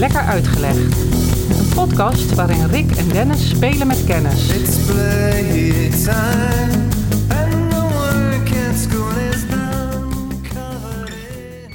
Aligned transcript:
Lekker 0.00 0.20
Uitgelegd. 0.20 0.96
Een 1.58 1.68
podcast 1.74 2.34
waarin 2.34 2.66
Rick 2.66 2.90
en 2.90 3.08
Dennis 3.08 3.48
spelen 3.48 3.86
met 3.86 4.04
kennis. 4.04 4.48
It's 4.48 4.76
playtime, 4.86 6.88
and 7.28 7.70
the 7.70 7.88
work 7.92 8.48
at 8.68 8.76
school 8.76 9.16
is 9.32 9.44
now 9.44 10.30
covered 10.42 11.08
in. 11.08 11.72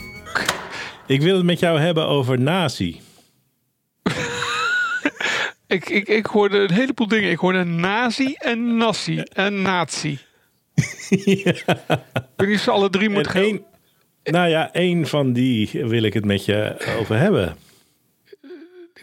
Ik 1.08 1.22
wil 1.22 1.36
het 1.36 1.46
met 1.46 1.60
jou 1.60 1.80
hebben 1.80 2.08
over 2.08 2.40
nazi. 2.40 3.02
Ik, 5.68 5.90
ik, 5.90 6.08
ik 6.08 6.26
hoorde 6.26 6.58
een 6.58 6.72
heleboel 6.74 7.08
dingen. 7.08 7.32
Ik 7.32 7.38
hoorde 7.38 7.64
nazi 7.64 8.34
en 8.38 8.78
nazi 8.78 9.18
en 9.20 9.62
nazi. 9.62 10.18
Ik 11.10 11.64
weet 12.36 12.48
niet 12.48 12.56
of 12.58 12.62
ze 12.64 12.72
alle 12.72 12.90
drie 12.90 13.08
En 13.08 13.14
moeten 13.14 13.32
gaan. 13.32 13.60
nou 14.24 14.50
ja, 14.50 14.74
één 14.74 15.08
van 15.08 15.34
die 15.34 15.70
wil 15.74 16.04
ik 16.04 16.14
het 16.14 16.26
met 16.26 16.46
je 16.46 16.76
over 17.00 17.18
hebben. 17.18 17.56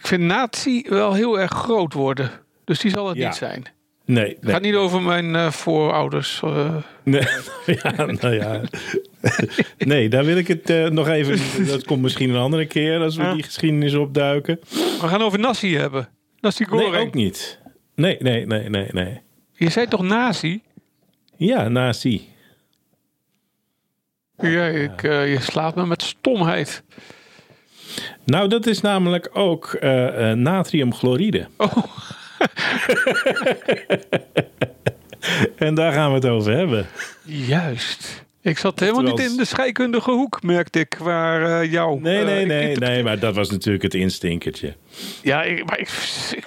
Ik 0.02 0.09
vind 0.09 0.23
nazi 0.23 0.84
wel 0.88 1.12
heel 1.12 1.41
erg 1.41 1.51
groot 1.52 1.92
worden. 1.92 2.30
Dus 2.65 2.79
die 2.80 2.91
zal 2.91 3.09
het 3.09 3.16
Ja. 3.16 3.27
niet 3.29 3.37
zijn. 3.37 3.65
Nee, 4.05 4.28
Het 4.28 4.42
nee. 4.42 4.52
gaat 4.52 4.62
niet 4.62 4.75
over 4.75 5.02
mijn 5.02 5.37
eh, 5.37 5.51
voorouders. 5.51 6.41
eh. 6.45 6.77
Nee, 7.02 7.23
ja, 7.83 7.91
nou 8.05 8.34
ja. 8.34 8.61
nee, 9.78 10.09
daar 10.09 10.25
wil 10.25 10.37
ik 10.37 10.48
het 10.48 10.70
eh, 10.70 10.87
nog 10.88 11.09
even. 11.09 11.38
Dat 11.66 11.84
komt 11.84 12.02
misschien 12.02 12.30
een 12.30 12.37
andere 12.37 12.66
keer 12.66 13.01
als 13.01 13.16
we 13.16 13.23
Ja. 13.23 13.34
die 13.34 13.42
geschiedenis 13.42 13.95
opduiken. 13.95 14.59
we 15.01 15.09
gaan 15.09 15.23
over 15.23 15.38
nazi 15.38 15.77
hebben. 15.77 16.09
Nazi 16.41 16.64
Nee, 16.70 16.80
Goreng. 16.84 17.06
ook 17.06 17.14
niet. 17.14 17.59
Nee, 17.95 18.17
nee, 18.20 18.47
nee, 18.47 18.69
nee, 18.69 18.89
nee. 18.91 19.20
Je 19.53 19.70
zei 19.70 19.86
toch 19.86 20.03
nazi? 20.03 20.62
Ja, 21.36 21.69
nazi. 21.69 22.28
Ja, 24.39 24.64
ik, 24.67 25.03
je 25.03 25.36
slaat 25.41 25.75
me 25.75 25.86
met 25.86 26.03
stomheid. 26.03 26.83
Nou, 28.25 28.48
dat 28.48 28.67
is 28.67 28.81
namelijk 28.81 29.31
ook 29.33 29.73
eh, 29.81 30.31
eh, 30.31 30.37
natriumchloride. 30.39 31.47
Oh. 31.56 31.77
en 35.56 35.75
daar 35.75 35.92
gaan 35.92 36.09
we 36.09 36.14
het 36.14 36.27
over 36.27 36.53
hebben. 36.56 36.87
Juist. 37.25 38.25
Ik 38.41 38.59
zat 38.59 38.81
helemaal 38.81 39.03
niet 39.03 39.19
in 39.31 39.37
de 39.37 39.45
scheikundige 39.45 40.11
hoek, 40.11 40.42
merkte 40.42 40.79
ik, 40.79 40.97
waar 41.01 41.61
eh, 41.61 41.73
jou... 41.73 42.01
Nee, 42.01 42.25
nee, 42.25 42.47
nee, 42.47 42.77
nee, 42.77 43.03
maar 43.03 43.19
dat 43.19 43.34
was 43.34 43.51
natuurlijk 43.51 43.83
het 43.83 43.95
instinkertje. 43.95 44.75
Ja, 45.23 45.42
ik, 45.42 45.64
maar 45.64 45.79
ik, 45.79 45.89
ik- 46.36 46.45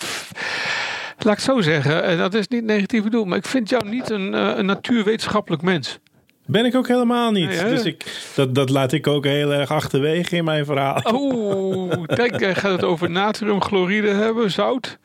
Laat 1.18 1.38
ik 1.38 1.44
het 1.46 1.56
zo 1.56 1.62
zeggen, 1.62 2.04
en 2.04 2.18
dat 2.18 2.34
is 2.34 2.48
niet 2.48 2.64
negatief 2.64 3.04
bedoeld, 3.04 3.28
maar 3.28 3.38
ik 3.38 3.46
vind 3.46 3.70
jou 3.70 3.90
niet 3.90 4.10
een, 4.10 4.34
een 4.34 4.66
natuurwetenschappelijk 4.66 5.62
mens. 5.62 6.00
Ben 6.48 6.66
ik 6.66 6.76
ook 6.76 6.88
helemaal 6.88 7.32
niet. 7.32 7.50
Nee, 7.50 7.64
dus 7.70 7.84
ik, 7.84 8.30
dat, 8.36 8.56
dat 8.56 8.70
laat 8.70 8.92
ik 8.92 9.08
ook 9.08 9.26
heel 9.26 9.54
erg 9.54 9.72
achterwege 9.72 10.36
in 10.36 10.44
mijn 10.44 10.66
verhaal. 10.66 11.02
Oh, 11.14 12.04
kijk, 12.04 12.40
jij 12.40 12.56
gaat 12.56 12.72
het 12.72 12.84
over 12.84 13.10
natriumchloride 13.10 14.08
hebben, 14.10 14.52
zout. 14.52 14.98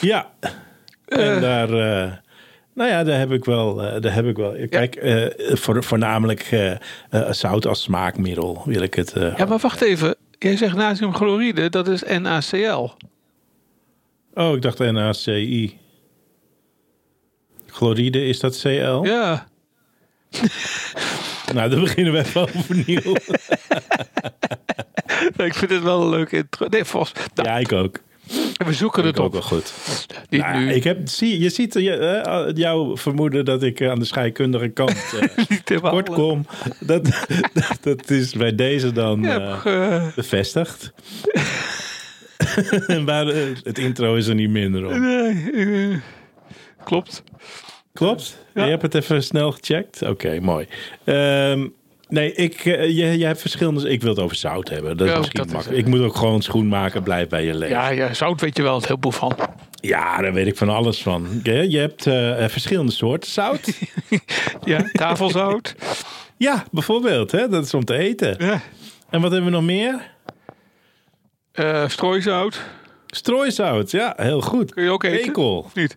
Ja. 0.00 0.30
En 1.06 1.34
Eh. 1.34 1.40
daar, 1.40 1.68
eh, 1.68 2.12
nou 2.74 2.90
ja, 2.90 3.04
daar 3.04 3.18
heb 3.18 3.32
ik 3.32 3.44
wel, 3.44 3.82
eh, 3.82 4.00
daar 4.00 4.14
heb 4.14 4.26
ik 4.26 4.36
wel. 4.36 4.56
Kijk, 4.68 4.98
voor, 5.36 5.84
voornamelijk 5.84 6.70
zout 7.30 7.66
als 7.66 7.82
smaakmiddel 7.82 8.62
wil 8.64 8.82
ik 8.82 8.94
het. 8.94 9.12
Ja, 9.36 9.44
maar 9.44 9.58
wacht 9.58 9.80
even. 9.80 10.16
Jij 10.38 10.56
zegt 10.56 10.76
natriumchloride, 10.76 11.68
dat 11.68 11.88
is 11.88 12.02
NaCl. 12.18 12.88
Oh, 14.34 14.54
ik 14.54 14.62
dacht 14.62 14.78
NaCI. 14.78 15.78
Chloride, 17.66 18.24
is 18.26 18.40
dat 18.40 18.58
CL? 18.60 19.04
Ja. 19.04 19.47
Nou, 21.54 21.70
dan 21.70 21.80
beginnen 21.80 22.12
we 22.12 22.18
even 22.18 22.40
overnieuw. 22.40 23.14
ik 25.36 25.54
vind 25.54 25.70
het 25.70 25.82
wel 25.82 26.02
een 26.02 26.08
leuke 26.08 26.36
intro. 26.36 26.66
Nee, 26.68 26.84
vast. 26.84 27.18
Nou, 27.34 27.48
ja, 27.48 27.58
ik 27.58 27.72
ook. 27.72 28.00
we 28.66 28.72
zoeken 28.72 29.02
Ik 29.02 29.08
het 29.08 29.18
ook 29.18 29.26
op. 29.26 29.32
wel 29.32 29.42
goed. 29.42 29.72
Nou, 30.30 30.58
nu. 30.64 30.72
ik 30.72 30.84
heb, 30.84 31.08
zie, 31.08 31.40
je 31.40 31.48
ziet 31.48 31.74
je, 31.74 31.92
eh, 31.96 32.46
jouw 32.56 32.96
vermoeden 32.96 33.44
dat 33.44 33.62
ik 33.62 33.82
aan 33.82 33.98
de 33.98 34.04
scheikundige 34.04 34.68
kant 34.68 34.90
eh, 35.20 35.46
helemaal. 35.64 35.90
kort 35.92 36.08
kom. 36.08 36.46
Dat, 36.80 37.04
dat, 37.52 37.78
dat 37.80 38.10
is 38.10 38.32
bij 38.32 38.54
deze 38.54 38.92
dan 38.92 39.26
eh, 39.26 39.64
eh, 39.64 40.06
bevestigd. 40.14 40.92
maar 43.04 43.28
eh, 43.28 43.42
het 43.62 43.78
intro 43.78 44.14
is 44.14 44.26
er 44.26 44.34
niet 44.34 44.50
minder 44.50 44.84
op. 44.86 44.92
nee, 44.92 45.50
eh, 45.52 45.96
klopt. 46.84 47.22
Klopt? 47.98 48.38
Ja. 48.54 48.64
Je 48.64 48.70
hebt 48.70 48.82
het 48.82 48.94
even 48.94 49.22
snel 49.22 49.52
gecheckt? 49.52 50.02
Oké, 50.02 50.40
mooi. 50.40 50.66
Ehm, 51.04 51.66
nee, 52.08 52.32
ik, 52.32 52.64
eh, 52.64 52.84
je, 52.84 53.18
je 53.18 53.24
hebt 53.24 53.40
verschillende... 53.40 53.90
Ik 53.90 54.00
wil 54.02 54.10
het 54.10 54.20
over 54.20 54.36
zout 54.36 54.68
hebben. 54.68 54.96
Dat 54.96 55.06
is 55.06 55.12
Ja, 55.12 55.18
misschien 55.18 55.38
dat 55.40 55.48
is 55.48 55.52
makkelijk. 55.52 55.86
Ik 55.86 55.86
moet 55.86 56.00
ook 56.00 56.16
gewoon 56.16 56.42
schoenmaker 56.42 57.02
blijf 57.02 57.28
bij 57.28 57.44
je 57.44 57.54
leven. 57.54 57.76
Ja, 57.76 57.88
ja, 57.88 58.14
zout 58.14 58.40
weet 58.40 58.56
je 58.56 58.62
wel 58.62 58.74
het 58.74 58.86
heleboel 58.86 59.10
van. 59.12 59.36
Ja, 59.80 60.20
daar 60.20 60.32
weet 60.32 60.46
ik 60.46 60.56
van 60.56 60.68
alles 60.68 61.02
van. 61.02 61.40
Je, 61.42 61.70
je 61.70 61.78
hebt 61.78 62.06
eh, 62.06 62.48
verschillende 62.48 62.92
soorten 62.92 63.30
zout. 63.30 63.68
Ja, 64.64 64.90
tafelzout. 64.92 65.74
ja, 66.36 66.64
bijvoorbeeld. 66.70 67.32
Hè? 67.32 67.48
Dat 67.48 67.64
is 67.64 67.74
om 67.74 67.84
te 67.84 67.94
eten. 67.96 68.36
ja. 68.38 68.60
En 69.10 69.20
wat 69.20 69.32
hebben 69.32 69.50
we 69.50 69.56
nog 69.56 69.64
meer? 69.64 70.10
Eh, 71.52 71.88
strooizout. 71.88 72.60
Strooizout. 73.06 73.90
Ja, 73.90 74.14
heel 74.16 74.40
goed. 74.40 74.74
Kun 74.74 74.82
je 74.82 74.90
ook 74.90 75.02
eten? 75.04 75.64
Niet? 75.74 75.96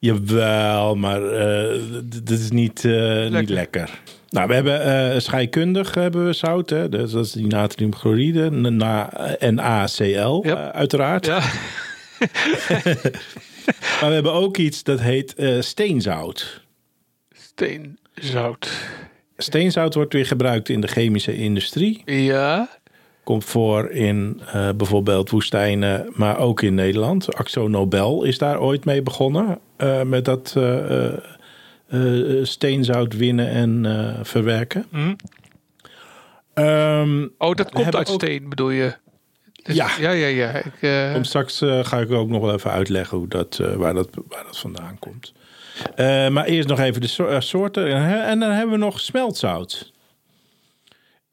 Jawel, 0.00 0.94
maar 0.94 1.22
eh, 1.32 1.74
d- 2.08 2.26
dit 2.26 2.30
is 2.38 2.50
niet, 2.50 2.84
eh, 2.84 2.92
niet 3.22 3.30
Lekker. 3.30 3.54
lekker. 3.54 4.00
Nou, 4.28 4.48
we 4.48 4.54
hebben 4.54 4.82
eh 5.12 5.18
scheikundig 5.20 5.94
hebben 5.94 6.26
we 6.26 6.32
zout. 6.32 6.70
Hè? 6.70 6.88
Dus 6.88 7.10
dat 7.10 7.24
is 7.24 7.32
die 7.32 7.46
natriumchloride. 7.46 8.50
Na, 8.50 9.10
NaCl, 9.50 10.40
Yep. 10.46 10.56
uiteraard. 10.72 11.26
Ja. 11.26 11.40
Maar 14.00 14.08
we 14.08 14.14
hebben 14.14 14.32
ook 14.32 14.56
iets 14.56 14.82
dat 14.82 15.00
heet 15.00 15.34
steenzout. 15.60 16.64
Steenzout. 17.30 18.70
Steenzout 19.36 19.94
wordt 19.94 20.12
weer 20.12 20.26
gebruikt 20.26 20.68
in 20.68 20.80
de 20.80 20.86
chemische 20.86 21.34
industrie. 21.36 22.02
Ja. 22.04 22.68
Komt 23.30 23.44
voor 23.44 23.90
in 23.90 24.40
eh, 24.52 24.68
bijvoorbeeld 24.76 25.30
woestijnen, 25.30 26.10
maar 26.14 26.38
ook 26.38 26.62
in 26.62 26.74
Nederland. 26.74 27.34
Axo 27.34 27.68
Nobel 27.68 28.22
is 28.24 28.38
daar 28.38 28.60
ooit 28.60 28.84
mee 28.84 29.02
begonnen. 29.02 29.58
eh, 29.76 30.02
met 30.02 30.24
dat 30.24 30.54
eh, 30.56 31.12
steenzout 32.42 33.16
winnen 33.16 33.48
en 33.48 33.86
verwerken. 34.22 34.86
Hm. 34.90 35.14
Ehm, 36.54 37.26
Oh, 37.38 37.54
dat 37.54 37.70
komt 37.70 37.96
uit 37.96 38.08
ook- 38.10 38.22
steen, 38.22 38.48
bedoel 38.48 38.70
je? 38.70 38.94
Dus- 39.62 39.76
Ja. 39.76 39.88
Ja, 40.00 40.10
ja, 40.10 40.26
ja. 40.26 40.50
Ik, 40.80 41.16
Om 41.16 41.24
straks 41.24 41.58
ga 41.82 41.98
ik 41.98 42.10
ook 42.10 42.28
nog 42.28 42.40
wel 42.42 42.54
even 42.54 42.70
uitleggen 42.70 43.18
hoe 43.18 43.28
dat, 43.28 43.60
waar, 43.76 43.94
dat, 43.94 44.08
waar 44.28 44.44
dat 44.44 44.58
vandaan 44.58 44.98
komt. 44.98 45.32
Maar 46.32 46.44
eerst 46.44 46.68
nog 46.68 46.78
even 46.80 47.00
de 47.00 47.06
so- 47.06 47.40
soorten. 47.40 47.92
En 48.26 48.40
dan 48.40 48.50
hebben 48.50 48.70
we 48.78 48.84
nog 48.84 49.00
smeltzout. 49.00 49.92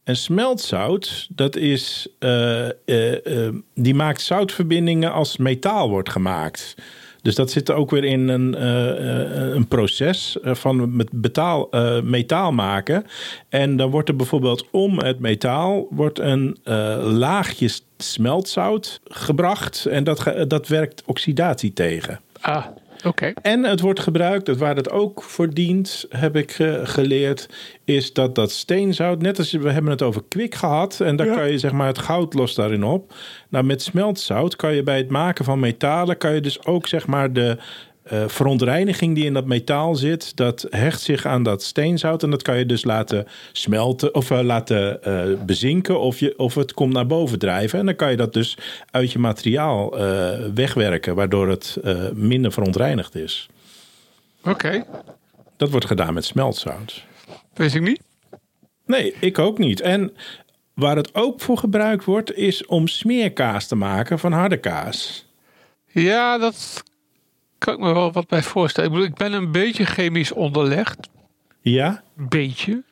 En 0.08 0.16
smeltzout, 0.16 1.28
dat 1.30 1.56
is, 1.56 2.08
eh, 2.20 2.66
eh, 2.68 3.26
eh, 3.46 3.54
die 3.74 3.96
maakt 3.96 4.22
zoutverbindingen 4.22 5.12
als 5.12 5.38
metaal 5.38 5.90
wordt 5.90 6.10
gemaakt. 6.10 6.76
Dus 7.22 7.36
dat 7.36 7.52
zit 7.52 7.70
er 7.70 7.76
ook 7.76 7.92
weer 7.92 8.04
in 8.04 8.28
een, 8.28 8.62
een 9.56 9.68
proces 9.68 10.38
van 10.42 10.96
met 10.96 11.12
metaal 12.04 12.52
maken. 12.52 13.06
En 13.50 13.78
dan 13.78 13.90
wordt 13.90 14.10
er 14.10 14.16
bijvoorbeeld 14.16 14.68
om 14.72 15.00
het 15.00 15.20
metaal 15.20 15.88
wordt 15.90 16.20
een 16.20 16.58
laagje 17.04 17.70
smeltzout 17.98 19.00
gebracht. 19.04 19.86
En 19.86 20.04
dat, 20.04 20.34
dat 20.48 20.68
werkt 20.68 21.04
oxidatie 21.06 21.74
tegen. 21.74 22.20
ah, 22.42 22.66
oké. 23.06 23.34
En 23.42 23.64
het 23.64 23.80
wordt 23.80 24.00
gebruikt, 24.00 24.58
waar 24.58 24.76
het 24.76 24.90
ook 24.92 25.24
voor 25.24 25.54
dient, 25.54 26.06
heb 26.10 26.36
ik 26.36 26.52
geleerd, 26.84 27.50
is 27.86 28.14
dat 28.14 28.36
dat 28.36 28.52
steenzout, 28.52 29.22
net 29.22 29.38
als 29.38 29.52
we 29.52 29.72
hebben 29.72 29.92
het 29.92 30.02
over 30.02 30.22
kwik 30.30 30.56
gehad, 30.56 31.00
en 31.00 31.16
daar 31.16 31.28
Ja. 31.28 31.36
kan 31.36 31.52
je 31.52 31.58
zeg 31.58 31.72
maar 31.72 31.88
het 31.88 31.98
goud 32.00 32.34
los 32.34 32.56
daarin 32.56 32.84
op. 32.84 33.14
Nou, 33.50 33.66
met 33.66 33.82
smeltzout 33.82 34.56
kan 34.56 34.76
je 34.76 34.84
bij 34.84 34.98
het 34.98 35.10
maken 35.10 35.46
van 35.46 35.60
metalen, 35.60 36.18
kan 36.18 36.34
je 36.34 36.42
dus 36.42 36.66
ook 36.66 36.88
zeg 36.88 37.08
maar 37.08 37.34
de 37.34 37.58
eh, 38.10 38.28
verontreiniging 38.28 39.16
die 39.16 39.26
in 39.26 39.34
dat 39.34 39.46
metaal 39.46 39.96
zit, 39.96 40.36
dat 40.36 40.66
hecht 40.70 41.02
zich 41.02 41.26
aan 41.26 41.44
dat 41.44 41.64
steenzout 41.64 42.24
en 42.24 42.30
dat 42.30 42.42
kan 42.42 42.58
je 42.58 42.66
dus 42.66 42.84
laten 42.84 43.28
smelten 43.52 44.16
of 44.16 44.32
eh, 44.32 44.42
laten 44.42 45.04
eh, 45.04 45.24
bezinken 45.46 46.00
of, 46.00 46.20
je, 46.20 46.40
of 46.40 46.56
het 46.56 46.74
komt 46.74 46.94
naar 46.94 47.08
boven 47.08 47.40
drijven. 47.40 47.80
En 47.80 47.86
dan 47.86 47.96
kan 47.96 48.12
je 48.12 48.18
dat 48.18 48.34
dus 48.34 48.58
uit 48.92 49.12
je 49.12 49.20
materiaal 49.20 49.96
wegwerken, 50.54 51.16
waardoor 51.16 51.50
het 51.50 51.78
minder 52.14 52.52
verontreinigd 52.52 53.16
is. 53.16 53.50
Oké. 54.44 54.86
Dat 55.58 55.70
wordt 55.70 55.86
gedaan 55.86 56.14
met 56.14 56.26
smeltzout. 56.26 57.04
Wist 57.54 57.76
ik 57.76 57.82
niet. 57.82 58.02
Nee, 58.86 59.14
ik 59.20 59.40
ook 59.40 59.58
niet. 59.58 59.82
En 59.82 60.16
waar 60.74 60.96
het 60.96 61.16
ook 61.16 61.42
voor 61.42 61.58
gebruikt 61.58 62.06
wordt, 62.06 62.36
is 62.36 62.66
om 62.66 62.88
smeerkaas 62.88 63.68
te 63.68 63.76
maken 63.76 64.20
van 64.20 64.32
harde 64.32 64.58
kaas. 64.58 65.26
Ja, 65.92 66.38
dat 66.38 66.84
kan 67.58 67.74
ik 67.74 67.80
me 67.80 67.94
wel 67.94 68.12
wat 68.12 68.28
bij 68.28 68.44
voorstellen. 68.44 68.90
Ik 68.90 68.96
bedoel, 68.96 69.12
ik 69.12 69.18
ben 69.18 69.34
een 69.34 69.52
beetje 69.52 69.86
chemisch 69.86 70.32
onderlegd. 70.32 71.10
Ja, 71.62 72.04
Beetje. 72.16 72.84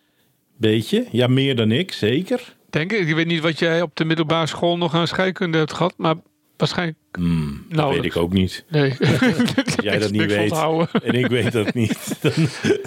beetje. 0.58 1.06
Ja, 1.12 1.28
meer 1.28 1.56
dan 1.56 1.72
ik, 1.72 1.92
zeker. 1.92 2.56
Denk 2.70 2.92
ik. 2.94 3.08
Ik 3.08 3.16
weet 3.16 3.28
niet 3.28 3.42
wat 3.42 3.60
jij 3.60 3.82
op 3.82 3.96
de 3.96 4.06
middelbare 4.06 4.48
school 4.48 4.78
nog 4.78 4.94
aan 4.94 5.08
scheikunde 5.08 5.58
hebt 5.58 5.74
gehad, 5.74 5.94
maar 5.98 6.16
waarschijnlijk. 6.58 6.98
Hmm, 7.12 7.66
dat 7.68 7.78
Nou, 7.78 7.94
weet 7.94 8.04
ik 8.04 8.16
ook 8.16 8.34
niet. 8.34 8.66
Nee. 8.70 8.92
Als 9.66 9.76
jij 9.82 10.00
dat 10.00 10.12
niet 10.12 10.26
weet 10.26 10.52
en 11.04 11.14
ik 11.14 11.28
weet 11.28 11.52
dat 11.52 11.74
niet, 11.74 12.16
dan, 12.22 12.34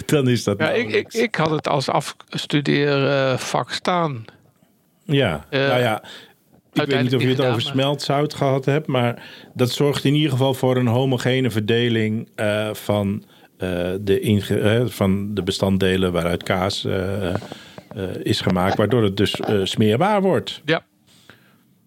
dan 0.05 0.27
is 0.29 0.43
dat 0.43 0.59
Ja, 0.59 0.65
nou 0.65 0.77
ik, 0.77 0.91
ik, 0.91 1.13
ik 1.13 1.35
had 1.35 1.49
het 1.49 1.67
als 1.67 1.89
afstudeervak 1.89 3.71
staan. 3.71 4.25
Ja, 5.05 5.45
Eh, 5.49 5.59
nou 5.59 5.79
ja. 5.79 6.03
Ik 6.73 6.85
weet 6.85 7.01
niet 7.01 7.15
of 7.15 7.21
je 7.21 7.27
het 7.27 7.41
over 7.41 7.61
smeltzout 7.61 8.33
gehad 8.33 8.65
hebt, 8.65 8.87
maar 8.87 9.23
dat 9.53 9.71
zorgt 9.71 10.03
in 10.03 10.13
ieder 10.15 10.31
geval 10.31 10.53
voor 10.53 10.77
een 10.77 10.87
homogene 10.87 11.49
verdeling 11.49 12.29
eh, 12.35 12.73
van, 12.73 13.23
eh, 13.57 13.89
de 14.01 14.19
inge- 14.19 14.59
eh, 14.59 14.85
van 14.85 15.33
de 15.33 15.43
bestanddelen 15.43 16.11
waaruit 16.11 16.43
kaas 16.43 16.87
is 18.23 18.41
gemaakt, 18.41 18.77
waardoor 18.77 19.03
het 19.03 19.17
dus 19.17 19.39
smeerbaar 19.63 20.21
wordt. 20.21 20.61
Ja. 20.65 20.85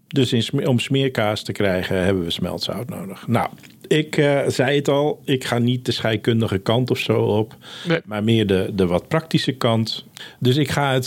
Dus 0.07 0.33
in 0.33 0.67
om 0.69 0.79
smeerkaas 0.79 1.43
te 1.43 1.53
krijgen 1.53 2.05
hebben 2.05 2.25
we 2.25 2.31
smeltzout 2.31 2.89
nodig. 2.89 3.27
Nou, 3.27 3.49
ik 3.87 4.15
zei 4.47 4.77
het 4.77 4.89
al, 4.89 5.21
ik 5.25 5.45
ga 5.45 5.59
niet 5.59 5.87
de 5.87 5.93
scheikundige 5.93 6.59
kant 6.59 6.91
of 6.91 6.99
zo 6.99 7.23
op, 7.23 7.57
Nee. 7.89 8.01
maar 8.05 8.25
meer 8.25 8.47
de, 8.47 8.71
de 8.75 8.87
wat 8.87 9.09
praktische 9.09 9.53
kant. 9.53 10.07
Dus 10.39 10.57
ik 10.57 10.71
ga 10.71 10.93
het 10.93 11.07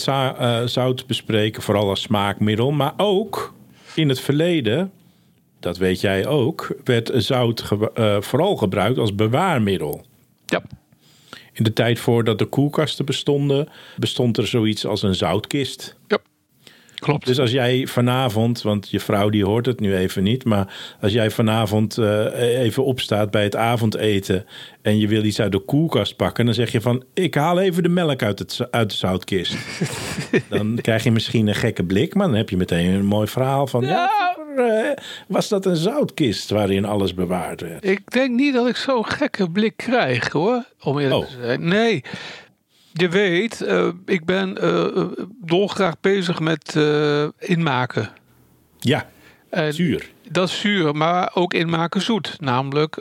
zout 0.70 1.06
bespreken, 1.06 1.62
vooral 1.62 1.88
als 1.88 2.00
smaakmiddel, 2.02 2.70
maar 2.70 2.92
ook 2.96 3.54
in 3.96 4.08
het 4.08 4.20
verleden, 4.20 4.92
dat 5.60 5.76
weet 5.76 6.00
jij 6.00 6.26
ook, 6.26 6.76
werd 6.84 7.10
zout 7.14 7.62
ge- 7.62 7.90
eh, 7.94 8.20
vooral 8.20 8.56
gebruikt 8.56 8.98
als 8.98 9.14
bewaarmiddel. 9.14 10.04
Ja. 10.46 10.62
In 11.52 11.64
de 11.64 11.72
tijd 11.72 11.98
voordat 11.98 12.38
de 12.38 12.44
koelkasten 12.44 13.04
bestonden, 13.04 13.68
bestond 13.96 14.36
er 14.36 14.46
zoiets 14.46 14.86
als 14.86 15.02
een 15.02 15.14
zoutkist. 15.14 15.96
ja. 16.08 16.18
Klopt. 17.00 17.26
Dus 17.26 17.38
als 17.38 17.50
jij 17.50 17.86
vanavond, 17.86 18.62
want 18.62 18.90
je 18.90 19.00
vrouw 19.00 19.28
die 19.28 19.44
hoort 19.44 19.66
het 19.66 19.80
nu 19.80 19.96
even 19.96 20.22
niet, 20.22 20.44
maar 20.44 20.74
als 21.00 21.12
jij 21.12 21.30
vanavond 21.30 21.98
eh, 21.98 22.58
even 22.60 22.84
opstaat 22.84 23.30
bij 23.30 23.42
het 23.42 23.56
avondeten 23.56 24.44
en 24.82 24.98
je 24.98 25.08
wil 25.08 25.24
iets 25.24 25.40
uit 25.40 25.52
de 25.52 25.58
koelkast 25.58 26.16
pakken, 26.16 26.44
dan 26.44 26.54
zeg 26.54 26.72
je 26.72 26.80
van 26.80 27.04
ik 27.14 27.34
haal 27.34 27.60
even 27.60 27.82
de 27.82 27.88
melk 27.88 28.22
uit, 28.22 28.38
het, 28.38 28.60
uit 28.70 28.90
de 28.90 28.96
zoutkist. 28.96 29.56
dan 30.48 30.78
krijg 30.82 31.04
je 31.04 31.10
misschien 31.10 31.46
een 31.46 31.54
gekke 31.54 31.84
blik, 31.84 32.14
maar 32.14 32.26
dan 32.26 32.36
heb 32.36 32.50
je 32.50 32.56
meteen 32.56 32.92
een 32.94 33.04
mooi 33.06 33.26
verhaal 33.26 33.66
van 33.66 33.84
ja, 33.84 34.10
eh, 34.56 35.04
was 35.28 35.48
dat 35.48 35.66
een 35.66 35.76
zoutkist 35.76 36.50
waarin 36.50 36.84
alles 36.84 37.14
bewaard 37.14 37.60
werd. 37.60 37.84
Ik 37.84 38.10
denk 38.10 38.30
niet 38.34 38.54
dat 38.54 38.68
ik 38.68 38.76
zo'n 38.76 39.06
gekke 39.06 39.50
blik 39.50 39.76
krijg 39.76 40.32
hoor. 40.32 40.64
Om 40.82 40.98
eerlijk 40.98 41.20
Oh. 41.20 41.26
te 41.26 41.36
zijn. 41.42 41.68
Nee. 41.68 42.02
Je 42.98 43.08
weet, 43.08 43.60
eh, 43.60 43.88
ik 44.04 44.24
ben 44.24 44.58
eh, 44.58 44.96
eh, 44.96 45.06
dolgraag 45.40 46.00
bezig 46.00 46.40
met 46.40 46.78
inmaken. 47.38 48.10
Ja, 48.78 49.06
En 49.50 49.74
zuur. 49.74 50.10
Dat 50.30 50.48
is 50.48 50.60
zuur, 50.60 50.94
maar 50.94 51.30
ook 51.34 51.54
inmaken 51.54 52.00
zoet. 52.00 52.36
Namelijk 52.40 52.96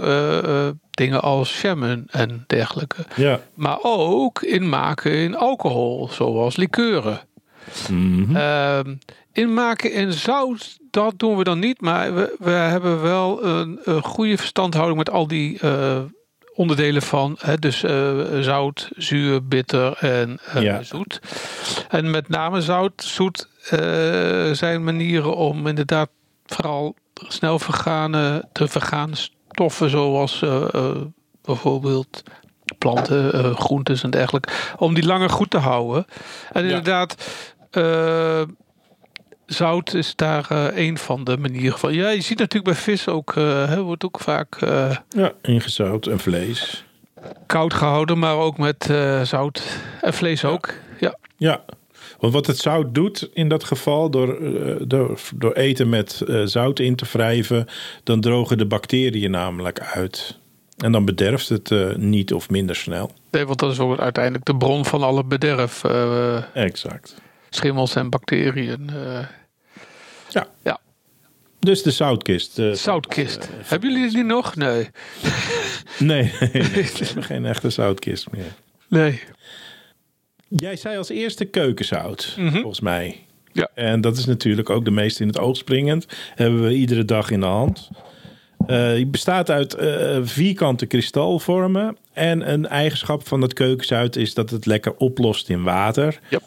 dingen 0.92 1.22
als 1.22 1.62
jammen 1.62 2.06
en 2.10 2.44
dergelijke. 2.48 3.06
Ja. 3.16 3.40
Maar 3.54 3.78
ook 3.82 4.42
inmaken 4.42 5.12
in 5.12 5.36
alcohol, 5.36 6.10
zoals 6.12 6.56
likeuren. 6.56 7.20
Mhm. 7.90 8.36
Ehm, 8.36 8.96
inmaken 9.32 9.92
in 9.92 10.14
zout, 10.14 10.78
dat 10.90 11.14
doen 11.20 11.38
we 11.38 11.44
dan 11.44 11.60
niet. 11.60 11.82
Maar 11.82 12.16
we, 12.16 12.36
we 12.40 12.50
hebben 12.50 13.02
wel 13.02 13.46
een, 13.46 13.80
een 13.84 14.04
goede 14.04 14.38
verstandhouding 14.38 14.98
met 14.98 15.10
al 15.10 15.28
die 15.28 15.60
onderdelen 16.56 17.02
van. 17.02 17.38
Hè, 17.40 17.58
dus 17.58 17.84
eh, 17.84 18.14
zout, 18.40 18.90
zuur, 18.96 19.48
bitter 19.48 19.98
en 20.00 20.40
eh, 20.54 20.62
Ja. 20.62 20.84
zoet. 20.84 21.20
En 21.90 22.10
met 22.10 22.30
name 22.30 22.62
zout, 22.62 23.04
zoet 23.04 23.48
eh, 23.70 24.52
zijn 24.52 24.84
manieren 24.84 25.36
om 25.36 25.68
inderdaad 25.68 26.10
vooral 26.46 26.96
snel 27.14 27.60
vergane, 27.60 28.46
te 28.52 28.68
vergaan 28.68 29.12
stoffen 29.16 29.90
zoals 29.90 30.44
bijvoorbeeld 31.42 32.24
planten, 32.78 33.56
groentes 33.56 34.04
en 34.04 34.10
dergelijke, 34.10 34.50
om 34.78 34.94
die 34.94 35.06
langer 35.06 35.30
goed 35.30 35.50
te 35.50 35.58
houden. 35.58 36.06
En 36.52 36.64
inderdaad, 36.64 37.16
zout 39.46 39.94
is 39.94 40.16
daar 40.16 40.46
eh, 40.50 40.86
een 40.86 40.98
van 40.98 41.24
de 41.24 41.38
manieren 41.38 41.80
van. 41.80 41.94
Ja, 41.94 42.10
je 42.10 42.22
ziet 42.22 42.38
natuurlijk 42.40 42.74
bij 42.74 42.84
vis 42.84 43.08
ook, 43.08 43.36
eh, 43.36 43.68
hè, 43.68 43.82
wordt 43.82 44.06
ook 44.06 44.20
vaak 44.20 44.56
eh, 44.56 44.96
ja, 45.10 45.32
ingezout 45.42 46.08
en 46.08 46.20
vlees. 46.20 46.86
koud 47.46 47.74
gehouden, 47.74 48.20
maar 48.20 48.36
ook 48.36 48.58
met 48.58 48.94
zout 49.24 49.80
en 50.02 50.14
vlees 50.14 50.46
ook. 50.46 50.74
Ja, 51.00 51.18
Ja, 51.38 51.66
want 52.20 52.34
wat 52.34 52.48
het 52.48 52.58
zout 52.58 52.96
doet 52.96 53.30
in 53.34 53.48
dat 53.48 53.64
geval, 53.64 54.10
door, 54.10 54.38
door, 54.88 55.20
door 55.36 55.54
eten 55.54 55.90
met 55.90 56.22
zout 56.44 56.80
in 56.80 56.96
te 56.96 57.06
wrijven, 57.12 57.68
dan 58.04 58.22
drogen 58.22 58.58
de 58.58 58.66
bacteriën 58.66 59.32
namelijk 59.32 59.80
uit. 59.80 60.40
En 60.78 60.92
dan 60.92 61.06
bederft 61.06 61.50
het 61.50 61.98
niet 61.98 62.34
of 62.34 62.50
minder 62.50 62.76
snel. 62.76 63.12
nee, 63.32 63.46
want 63.46 63.60
dat 63.60 63.72
is 63.72 63.80
ook 63.80 64.00
uiteindelijk 64.00 64.46
de 64.46 64.56
bron 64.56 64.86
van 64.86 65.04
alle 65.04 65.24
bederf. 65.24 65.84
Exact. 66.54 67.16
Schimmels 67.56 67.96
en 67.96 68.10
bacteriën. 68.10 68.90
eh. 68.90 69.26
Ja. 70.30 70.48
Ja. 70.64 70.80
Dus 71.60 71.84
de 71.84 71.92
zoutkist. 71.92 72.60
eh, 72.60 72.72
Zoutkist. 72.72 73.50
Hebben 73.54 73.92
jullie 73.94 74.12
die 74.12 74.24
nog? 74.24 74.56
Nee. 74.56 74.90
nee, 76.00 76.32
nee, 76.40 76.50
nee, 76.52 76.62
we 76.98 77.06
hebben 77.06 77.24
geen 77.24 77.46
echte 77.46 77.70
zoutkist 77.70 78.32
meer. 78.32 78.54
Nee. 78.90 79.22
Jij 80.48 80.76
zei 80.76 80.98
als 80.98 81.10
eerste 81.10 81.46
keukenzout, 81.46 82.36
Mhm. 82.38 82.54
volgens 82.56 82.80
mij. 82.80 83.20
Ja. 83.52 83.70
En 83.74 84.02
dat 84.02 84.18
is 84.18 84.26
natuurlijk 84.26 84.70
ook 84.70 84.86
de 84.86 84.92
meest 84.92 85.20
in 85.20 85.28
het 85.28 85.40
oog 85.40 85.58
springend. 85.58 86.06
Hebben 86.36 86.64
we 86.64 86.74
iedere 86.76 87.06
dag 87.06 87.30
in 87.32 87.40
de 87.40 87.46
hand. 87.46 87.90
Eh 88.68 88.94
die 88.94 89.06
bestaat 89.08 89.50
uit 89.52 89.74
eh, 89.74 90.18
vierkante 90.24 90.86
kristalvormen. 90.86 91.98
En 92.14 92.52
een 92.52 92.68
eigenschap 92.68 93.28
van 93.28 93.42
het 93.42 93.54
keukenzout 93.54 94.16
is 94.16 94.34
dat 94.34 94.50
het 94.50 94.66
lekker 94.66 94.96
oplost 94.98 95.50
in 95.50 95.64
water. 95.64 96.20
Ja. 96.30 96.40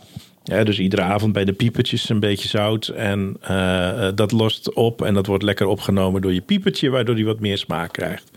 Ja, 0.49 0.65
dus 0.65 0.79
iedere 0.79 1.03
avond 1.03 1.33
bij 1.33 1.45
de 1.45 1.53
piepertjes 1.53 2.09
een 2.09 2.21
beetje 2.21 2.49
zout. 2.49 2.89
En 2.89 3.37
eh, 3.41 4.06
eh, 4.06 4.17
dat 4.17 4.33
lost 4.33 4.75
op 4.75 5.03
en 5.03 5.15
dat 5.15 5.27
wordt 5.27 5.43
lekker 5.43 5.67
opgenomen 5.67 6.23
door 6.23 6.33
je 6.33 6.41
piepertje, 6.41 6.91
waardoor 6.91 7.15
die 7.15 7.25
wat 7.25 7.41
meer 7.41 7.59
smaak 7.59 7.93
krijgt. 7.93 8.31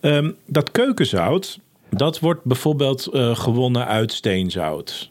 Ehm, 0.00 0.30
dat 0.46 0.70
keukenzout, 0.70 1.58
dat 1.90 2.20
wordt 2.20 2.44
bijvoorbeeld 2.44 3.06
eh, 3.06 3.36
gewonnen 3.36 3.86
uit 3.86 4.12
steenzout. 4.12 5.10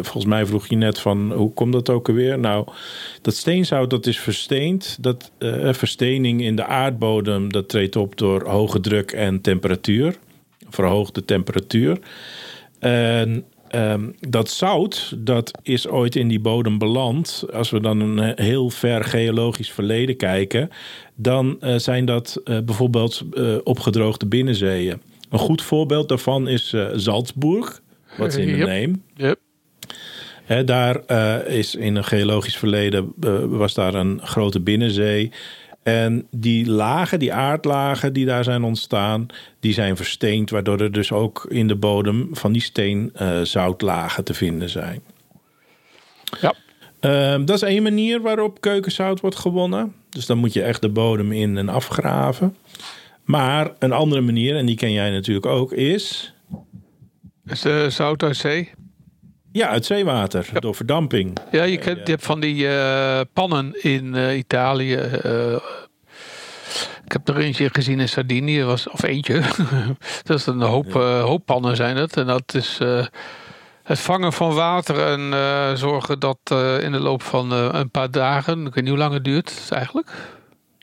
Volgens 0.00 0.24
mij 0.24 0.46
vroeg 0.46 0.66
je 0.66 0.76
net 0.76 0.98
van 0.98 1.32
hoe 1.32 1.52
komt 1.52 1.72
dat 1.72 1.90
ook 1.90 2.08
alweer? 2.08 2.38
Nou, 2.38 2.66
dat 3.22 3.34
steenzout 3.34 3.90
dat 3.90 4.06
is 4.06 4.18
versteend. 4.18 4.96
Dat 5.00 5.30
eh, 5.38 5.72
verstening 5.72 6.42
in 6.42 6.56
de 6.56 6.64
aardbodem 6.64 7.52
dat 7.52 7.68
treedt 7.68 7.96
op 7.96 8.16
door 8.16 8.48
hoge 8.48 8.80
druk 8.80 9.12
en 9.12 9.40
temperatuur. 9.40 10.16
Verhoogde 10.68 11.24
temperatuur. 11.24 11.98
En 12.78 13.44
ehm, 13.72 14.10
dat 14.20 14.50
zout, 14.50 15.14
dat 15.18 15.58
is 15.62 15.88
ooit 15.88 16.16
in 16.16 16.28
die 16.28 16.40
bodem 16.40 16.78
beland. 16.78 17.44
Als 17.52 17.70
we 17.70 17.80
dan 17.80 18.00
een 18.00 18.32
heel 18.34 18.70
ver 18.70 19.04
geologisch 19.04 19.70
verleden 19.70 20.16
kijken, 20.16 20.70
dan 21.14 21.56
eh, 21.60 21.78
zijn 21.78 22.04
dat 22.04 22.40
eh, 22.44 22.58
bijvoorbeeld 22.64 23.22
eh, 23.32 23.54
opgedroogde 23.64 24.26
binnenzeeën. 24.26 25.00
Een 25.30 25.38
goed 25.38 25.62
voorbeeld 25.62 26.08
daarvan 26.08 26.48
is 26.48 26.74
Salzburg, 26.94 27.80
wat 28.18 28.34
in 28.34 28.46
de 28.46 28.56
Yep. 28.56 28.66
name. 28.68 28.92
Yep. 29.16 29.38
Daar 30.66 31.06
is 31.46 31.74
in 31.74 31.96
een 31.96 32.04
geologisch 32.04 32.56
verleden 32.56 33.12
was 33.58 33.74
daar 33.74 33.94
een 33.94 34.20
grote 34.22 34.60
binnenzee. 34.60 35.30
En 35.82 36.26
die 36.30 36.70
lagen, 36.70 37.18
die 37.18 37.32
aardlagen 37.32 38.12
die 38.12 38.26
daar 38.26 38.44
zijn 38.44 38.62
ontstaan, 38.62 39.26
die 39.60 39.72
zijn 39.72 39.96
versteend, 39.96 40.50
waardoor 40.50 40.80
er 40.80 40.92
dus 40.92 41.12
ook 41.12 41.46
in 41.48 41.68
de 41.68 41.76
bodem 41.76 42.28
van 42.32 42.52
die 42.52 42.62
steen 42.62 43.10
eh, 43.14 43.40
zoutlagen 43.40 44.24
te 44.24 44.34
vinden 44.34 44.68
zijn. 44.68 45.02
Ja. 46.40 46.54
Ehm, 47.00 47.44
dat 47.44 47.56
is 47.56 47.62
één 47.62 47.82
manier 47.82 48.20
waarop 48.20 48.60
keukenzout 48.60 49.20
wordt 49.20 49.36
gewonnen. 49.36 49.94
Dus 50.08 50.26
dan 50.26 50.38
moet 50.38 50.52
je 50.52 50.62
echt 50.62 50.80
de 50.80 50.88
bodem 50.88 51.32
in 51.32 51.58
en 51.58 51.68
afgraven. 51.68 52.56
Maar 53.24 53.70
een 53.78 53.92
andere 53.92 54.20
manier, 54.20 54.56
en 54.56 54.66
die 54.66 54.76
ken 54.76 54.92
jij 54.92 55.10
natuurlijk 55.10 55.46
ook, 55.46 55.72
is 55.72 56.34
Is 57.46 57.64
eh, 57.64 57.86
zout 57.86 58.22
uit 58.22 58.36
zee? 58.36 58.70
Ja, 59.52 59.68
uit 59.68 59.86
zeewater, 59.86 60.48
door 60.60 60.74
verdamping. 60.74 61.36
Ja, 61.50 61.62
je, 61.62 61.78
kent, 61.78 62.06
je 62.06 62.12
hebt 62.12 62.24
van 62.24 62.40
die 62.40 62.68
eh, 62.68 63.20
pannen 63.32 63.82
in 63.82 64.14
eh, 64.14 64.36
Italië. 64.36 64.94
eh, 64.94 65.54
ik 67.04 67.12
heb 67.12 67.28
er 67.28 67.36
eentje 67.36 67.68
gezien 67.72 68.00
in 68.00 68.08
Sardinië, 68.08 68.62
was, 68.62 68.88
of 68.88 69.02
eentje. 69.02 69.42
dat 70.24 70.38
is 70.38 70.46
een 70.46 70.60
hoop, 70.60 70.92
hoop 70.92 71.46
pannen 71.46 71.76
zijn 71.76 71.96
het. 71.96 72.16
En 72.16 72.26
dat 72.26 72.54
is 72.54 72.78
het 73.82 73.98
vangen 73.98 74.32
van 74.32 74.54
water 74.54 75.06
en 75.06 75.78
zorgen 75.78 76.18
dat 76.18 76.38
in 76.80 76.92
de 76.92 77.00
loop 77.00 77.22
van 77.22 77.50
een 77.50 77.90
paar 77.90 78.10
dagen, 78.10 78.66
ik 78.66 78.74
weet 78.74 78.84
niet 78.84 78.88
hoe 78.88 78.98
lang 78.98 79.12
het 79.14 79.24
duurt 79.24 79.68
eigenlijk. 79.70 80.10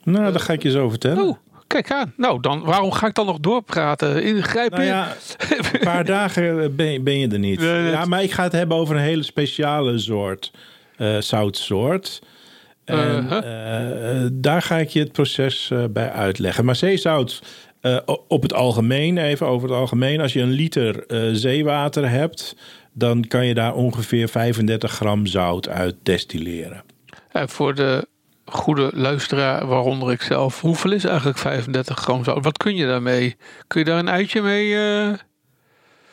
Nou, 0.04 0.32
dat 0.32 0.42
ga 0.42 0.54
ik 0.54 0.64
je 0.64 0.72
zo 0.72 0.90
vertellen. 0.90 1.28
Oh, 1.28 1.38
kijk 1.70 1.92
aan. 1.92 2.14
Nou, 2.18 2.40
dan, 2.42 2.62
waarom 2.64 2.92
ga 2.92 3.08
ik 3.08 3.14
dan 3.16 3.26
nog 3.26 3.40
doorpraten? 3.40 4.24
Ingrijpen? 4.24 4.78
Nou 4.78 4.90
ja, 4.90 5.16
een 5.72 5.80
paar 5.80 6.06
dagen 6.16 6.76
ben 6.76 6.92
je, 6.92 7.00
ben 7.02 7.20
je 7.20 7.28
er 7.28 7.40
niet. 7.40 7.60
Nee. 7.60 7.90
Ja, 7.92 8.06
maar 8.06 8.24
ik 8.24 8.32
ga 8.32 8.44
het 8.44 8.52
hebben 8.52 8.78
over 8.78 8.96
een 8.96 9.02
hele 9.02 9.24
speciale 9.24 9.98
soort 9.98 10.52
eh, 10.98 11.18
zoutsoort. 11.18 12.22
En 12.86 12.98
Uh-huh. 12.98 14.22
eh, 14.24 14.30
daar 14.34 14.62
ga 14.62 14.78
ik 14.78 14.90
je 14.90 15.00
het 15.00 15.12
proces 15.12 15.70
eh, 15.72 15.84
bij 15.90 16.12
uitleggen. 16.12 16.66
Maar 16.66 16.76
zeezout 16.76 17.42
eh, 17.82 17.98
op 18.28 18.42
het 18.42 18.54
algemeen, 18.54 19.18
even 19.18 19.48
over 19.48 19.70
het 19.70 19.78
algemeen. 19.78 20.22
Als 20.22 20.34
je 20.34 20.42
een 20.42 20.52
liter 20.52 21.06
eh, 21.06 21.30
zeewater 21.32 22.10
hebt, 22.10 22.56
dan 22.94 23.26
kan 23.28 23.46
je 23.46 23.54
daar 23.54 23.74
ongeveer 23.74 24.30
35 24.30 24.92
gram 24.92 25.26
zout 25.26 25.70
uit 25.70 25.96
destilleren. 26.04 26.84
En 27.32 27.50
voor 27.50 27.76
de 27.76 28.08
goede 28.52 28.90
luisteraar, 28.94 29.68
waaronder 29.68 30.12
ik 30.12 30.22
zelf, 30.22 30.62
hoeveel 30.62 30.92
is 30.92 31.04
eigenlijk 31.04 31.38
35 31.38 31.98
gram 32.00 32.24
zout? 32.24 32.44
Wat 32.44 32.58
kun 32.58 32.76
je 32.76 32.86
daarmee? 32.86 33.36
Kun 33.68 33.80
je 33.80 33.86
daar 33.86 34.00
een 34.00 34.08
eitje 34.08 34.42
mee? 34.42 34.76
eh, 34.76 35.14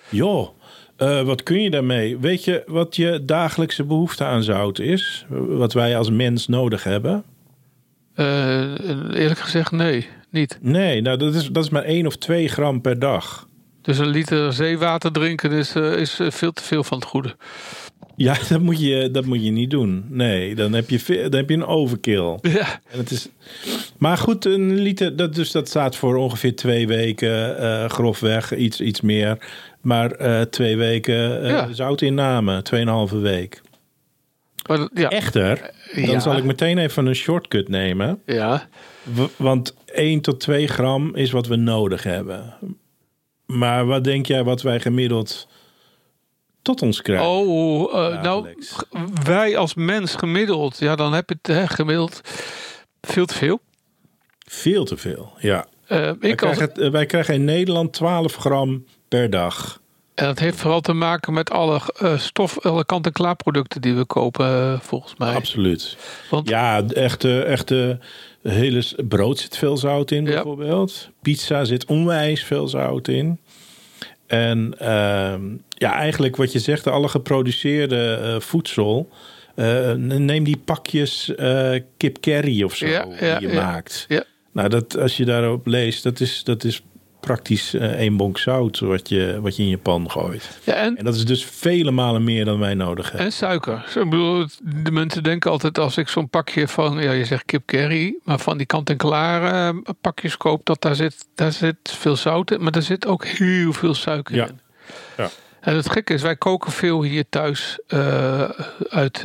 Joh, 0.09 0.49
eh, 0.97 1.23
wat 1.23 1.43
kun 1.43 1.63
je 1.63 1.71
daarmee? 1.71 2.19
Weet 2.19 2.45
je 2.45 2.63
wat 2.67 2.97
je 2.97 3.23
dagelijkse 3.25 3.85
behoefte 3.85 4.25
aan 4.25 4.43
zout 4.43 4.79
is? 4.79 5.27
Wat 5.29 5.73
wij 5.73 5.97
als 5.97 6.11
mens 6.11 6.47
nodig 6.47 6.85
hebben? 6.85 7.25
eh, 8.15 8.73
eerlijk 9.15 9.39
gezegd, 9.39 9.71
nee, 9.73 10.09
niet. 10.31 10.59
Nee, 10.61 11.01
nou 11.03 11.17
dat 11.17 11.35
is, 11.35 11.49
dat 11.49 11.65
is 11.65 11.71
maar 11.71 11.83
1 11.85 12.07
of 12.07 12.17
2 12.17 12.49
gram 12.49 12.81
per 12.81 12.99
dag. 12.99 13.49
Dus 13.87 13.99
een 13.99 14.07
liter 14.09 14.53
zeewater 14.53 15.13
drinken 15.13 15.53
is, 15.53 15.75
eh, 15.75 15.93
is 15.93 16.19
eh, 16.21 16.31
veel 16.31 16.53
te 16.53 16.63
veel 16.63 16.85
van 16.85 16.99
het 16.99 17.07
goede. 17.07 17.37
Ja, 18.17 18.37
dat 18.49 18.61
moet 18.61 18.81
je, 18.81 19.11
dat 19.11 19.25
moet 19.25 19.45
je 19.45 19.51
niet 19.51 19.71
doen. 19.71 20.05
Nee, 20.09 20.55
dan 20.55 20.73
heb 20.73 20.91
je, 20.91 21.27
dan 21.31 21.35
heb 21.41 21.49
je 21.49 21.55
een 21.57 21.67
overkill. 21.67 22.39
Ja, 22.59 22.81
En 22.91 22.99
het 22.99 23.11
is, 23.11 23.29
maar 23.99 24.17
goed, 24.19 24.45
een 24.45 24.75
liter, 24.75 25.17
dat, 25.17 25.35
dus 25.35 25.51
dat 25.51 25.69
staat 25.69 25.97
voor 25.97 26.17
ongeveer 26.17 26.57
twee 26.57 26.87
weken 26.87 27.59
eh, 27.59 27.89
grofweg, 27.89 28.55
iets, 28.55 28.81
iets 28.81 29.01
meer. 29.01 29.39
Maar 29.81 30.17
twee 30.51 30.77
weken 30.77 31.43
eh 31.43 31.49
Ja. 31.51 31.73
zoutinname, 31.73 32.63
tweeënhalve 32.63 33.19
week. 33.19 33.61
maar, 34.69 34.89
ja, 34.95 35.09
Echter, 35.09 35.71
dan 35.95 36.05
Ja. 36.05 36.21
zal 36.21 36.37
ik 36.37 36.45
meteen 36.45 36.79
even 36.79 37.07
een 37.07 37.15
shortcut 37.15 37.69
nemen. 37.69 38.21
ja. 38.27 38.69
W- 39.03 39.25
Want 39.37 39.75
1 39.87 40.21
tot 40.21 40.41
2 40.41 40.67
gram 40.69 41.15
is 41.15 41.31
wat 41.31 41.47
we 41.47 41.57
nodig 41.57 42.03
hebben. 42.03 42.55
Maar 43.47 43.87
wat 43.87 44.05
denk 44.05 44.27
jij 44.27 44.45
wat 44.45 44.63
wij 44.63 44.81
gemiddeld 44.81 45.47
tot 46.63 46.83
ons 46.83 47.03
krijgen? 47.03 47.27
Oh, 47.29 47.95
eh, 48.15 48.23
nou, 48.23 48.55
wij 49.25 49.57
als 49.57 49.75
mens 49.75 50.15
gemiddeld, 50.15 50.79
ja, 50.79 50.97
dan 50.97 51.13
heb 51.13 51.29
je 51.29 51.37
het 51.43 51.47
hè, 51.57 51.67
gemiddeld 51.69 52.21
veel 53.01 53.27
te 53.27 53.35
veel. 53.35 53.61
Veel 54.49 54.85
te 54.85 54.97
veel, 54.97 55.33
ja. 55.39 55.67
Eh, 55.87 55.99
Wij 55.99 56.17
ik 56.21 56.43
als, 56.43 56.55
krijgen, 56.57 56.63
het- 56.75 56.79
eh, 56.79 56.91
wij 56.91 57.07
krijgen 57.07 57.35
in 57.35 57.45
Nederland 57.45 57.93
12 57.93 58.37
gram 58.37 58.85
per 59.09 59.31
dag. 59.31 59.81
en 60.15 60.25
dat 60.27 60.39
heeft 60.39 60.59
vooral 60.59 60.81
te 60.81 60.93
maken 60.93 61.33
met 61.33 61.51
alle 61.51 61.81
stof, 62.17 62.59
alle 62.61 62.85
kant-en-klaar 62.85 63.37
producten 63.37 63.81
die 63.81 63.95
we 63.95 64.05
kopen, 64.05 64.81
volgens 64.83 65.15
mij. 65.17 65.35
Absoluut. 65.35 65.97
Want 66.31 66.49
Ja, 66.49 66.83
echte, 66.83 67.43
echte 67.43 67.99
hele 68.49 68.83
brood 69.09 69.39
zit 69.39 69.57
veel 69.57 69.77
zout 69.77 70.11
in 70.11 70.25
Ja. 70.25 70.31
bijvoorbeeld. 70.33 71.09
Pizza 71.23 71.65
zit 71.65 71.85
onwijs 71.85 72.45
veel 72.45 72.69
zout 72.69 73.09
in. 73.09 73.39
En 74.27 74.75
ehm, 74.79 75.43
ja, 75.69 75.93
eigenlijk 75.95 76.37
wat 76.37 76.53
je 76.53 76.59
zegt, 76.59 76.87
alle 76.87 77.09
geproduceerde 77.09 78.19
eh, 78.23 78.41
voedsel. 78.41 79.09
eh, 79.55 79.93
neem 79.93 80.45
die 80.45 80.57
pakjes 80.65 81.35
eh, 81.35 81.81
kip 81.97 82.21
curry 82.21 82.63
of 82.63 82.75
zo 82.77 82.87
Ja, 82.87 83.07
ja, 83.21 83.39
die 83.39 83.49
je 83.49 83.55
maakt. 83.55 84.05
Ja. 84.09 84.25
Nou, 84.53 84.69
dat, 84.69 84.99
als 84.99 85.17
je 85.17 85.25
daarop 85.25 85.67
leest, 85.67 86.03
dat 86.03 86.21
is, 86.21 86.45
dat 86.45 86.65
is 86.65 86.83
praktisch 87.27 87.75
eh, 87.75 87.91
één 87.93 88.17
bonk 88.17 88.39
zout 88.39 88.79
wat 88.79 89.09
je, 89.09 89.39
wat 89.41 89.57
je 89.57 89.63
in 89.63 89.69
je 89.69 89.79
pan 89.79 90.11
gooit. 90.11 90.59
ja, 90.65 90.73
en, 90.75 90.97
En 90.97 91.05
dat 91.05 91.15
is 91.15 91.25
dus 91.25 91.45
vele 91.45 91.91
malen 91.91 92.25
meer 92.25 92.45
dan 92.45 92.59
wij 92.59 92.75
nodig 92.75 93.07
hebben. 93.07 93.27
en 93.27 93.33
suiker. 93.33 93.85
Ik 93.95 94.11
bedoel, 94.11 94.47
de 94.63 94.91
mensen 94.91 95.23
denken 95.23 95.51
altijd 95.51 95.79
als 95.79 95.97
ik 95.97 96.09
zo'n 96.09 96.29
pakje 96.29 96.69
van, 96.69 96.99
ja, 97.03 97.13
je 97.13 97.25
zegt 97.25 97.45
kip 97.45 97.67
curry, 97.67 98.17
maar 98.25 98.39
van 98.39 98.57
die 98.57 98.67
kant-en-klaar 98.67 99.43
eh, 99.75 99.79
pakjes 100.01 100.37
koop, 100.37 100.67
dat 100.67 100.83
daar 100.83 100.95
zit, 100.95 101.27
daar 101.35 101.53
zit 101.53 101.77
veel 101.83 102.17
zout 102.17 102.51
in, 102.51 102.63
maar 102.63 102.73
er 102.75 102.83
zit 102.83 103.07
ook 103.07 103.25
heel 103.27 103.73
veel 103.73 103.95
suiker 103.95 104.35
Ja. 104.35 104.47
in. 104.47 104.61
Ja. 105.17 105.29
En 105.61 105.77
het 105.77 105.91
gekke 105.91 106.15
is, 106.15 106.23
wij 106.23 106.37
koken 106.37 106.73
veel 106.73 107.03
hier 107.03 107.25
thuis 107.29 107.79
eh, 107.87 108.43
uit 108.89 109.21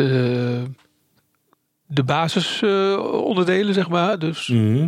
de 1.93 2.03
basisonderdelen, 2.05 3.74
zeg 3.74 3.89
maar. 3.89 4.20
Dus 4.20 4.48
Mhm. 4.48 4.88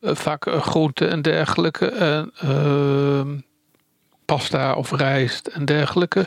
Vaak 0.00 0.46
eh, 0.46 0.60
groenten 0.62 1.10
en 1.10 1.22
dergelijke. 1.22 1.86
En 1.88 2.30
ehm, 2.40 3.38
pasta 4.24 4.74
of 4.74 4.90
rijst 4.92 5.46
en 5.46 5.64
dergelijke. 5.64 6.26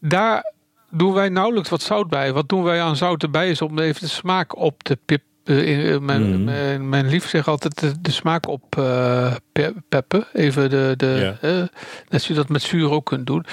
Daar 0.00 0.52
doen 0.90 1.12
wij 1.12 1.28
nauwelijks 1.28 1.68
wat 1.68 1.82
zout 1.82 2.08
bij. 2.08 2.32
Wat 2.32 2.48
doen 2.48 2.62
wij 2.62 2.82
aan 2.82 2.96
zout 2.96 3.22
erbij 3.22 3.50
is 3.50 3.62
om 3.62 3.78
even 3.78 4.00
de 4.00 4.08
smaak 4.08 4.56
op 4.56 4.82
te 4.82 4.98
pip. 5.04 5.22
eh, 5.44 5.66
in- 5.68 5.92
eh, 5.92 5.98
mijn, 5.98 6.44
mijn, 6.44 6.88
mijn 6.88 7.08
lief 7.08 7.28
zegt 7.28 7.48
altijd 7.48 7.78
de, 7.80 8.00
de 8.00 8.10
smaak 8.10 8.46
op 8.48 8.78
eh, 8.78 9.34
pe- 9.52 9.74
peppen. 9.88 10.26
Even 10.32 10.70
de, 10.70 10.94
de 10.96 11.36
Ja. 11.40 11.48
eh, 11.48 11.56
net 11.58 11.70
zoals 12.08 12.26
je 12.26 12.34
dat 12.34 12.48
met 12.48 12.62
zuur 12.62 12.90
ook 12.90 13.06
kunt 13.06 13.26
doen. 13.26 13.44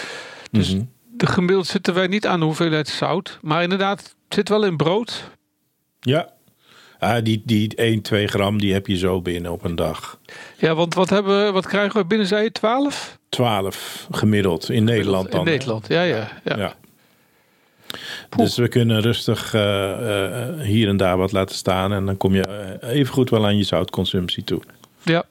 Dus 0.51 0.73
Mhm. 0.73 0.83
de 1.11 1.25
gemiddeld 1.27 1.67
zitten 1.67 1.93
wij 1.93 2.07
niet 2.07 2.27
aan 2.27 2.39
de 2.39 2.45
hoeveelheid 2.45 2.87
zout. 2.87 3.39
Maar 3.41 3.63
inderdaad, 3.63 3.99
het 3.99 4.33
zit 4.33 4.49
wel 4.49 4.63
in 4.65 4.77
brood. 4.77 5.23
Ja. 5.99 6.29
Ah, 7.01 7.23
die, 7.23 7.41
die 7.45 7.75
1, 7.75 8.01
2 8.01 8.27
gram 8.27 8.57
die 8.59 8.73
heb 8.73 8.87
je 8.87 8.97
zo 8.97 9.21
binnen 9.21 9.51
op 9.51 9.63
een 9.63 9.75
dag. 9.75 10.19
Ja, 10.57 10.75
want 10.75 10.93
wat, 10.93 11.09
hebben, 11.09 11.45
we- 11.45 11.51
wat 11.51 11.67
krijgen 11.67 12.01
we 12.01 12.05
binnen, 12.07 12.27
zei 12.27 12.43
je, 12.43 12.51
12? 12.51 13.17
12 13.29 14.07
gemiddeld 14.11 14.69
in 14.69 14.83
Nederland 14.83 15.31
dan. 15.31 15.39
In? 15.39 15.45
Nederland, 15.45 15.87
ja, 15.87 16.01
ja. 16.01 16.31
ja. 16.43 16.57
Ja. 16.57 16.75
Dus 18.37 18.57
we 18.57 18.67
kunnen 18.67 19.01
rustig 19.01 19.53
eh, 19.53 20.41
eh, 20.49 20.59
hier 20.59 20.87
en 20.87 20.97
daar 20.97 21.17
wat 21.17 21.31
laten 21.31 21.55
staan. 21.55 21.93
En 21.93 22.05
dan 22.05 22.17
kom 22.17 22.35
je 22.35 22.43
eh, 22.79 22.89
even 22.99 23.13
goed 23.13 23.29
wel 23.29 23.45
aan 23.45 23.57
je 23.57 23.63
zoutconsumptie 23.63 24.43
toe. 24.43 24.61
ja. 25.03 25.23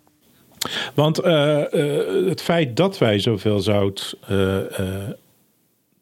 Want 0.95 1.17
het 2.27 2.43
feit 2.43 2.77
dat 2.77 2.99
wij 2.99 3.19
zoveel 3.19 3.61
zout 3.61 4.17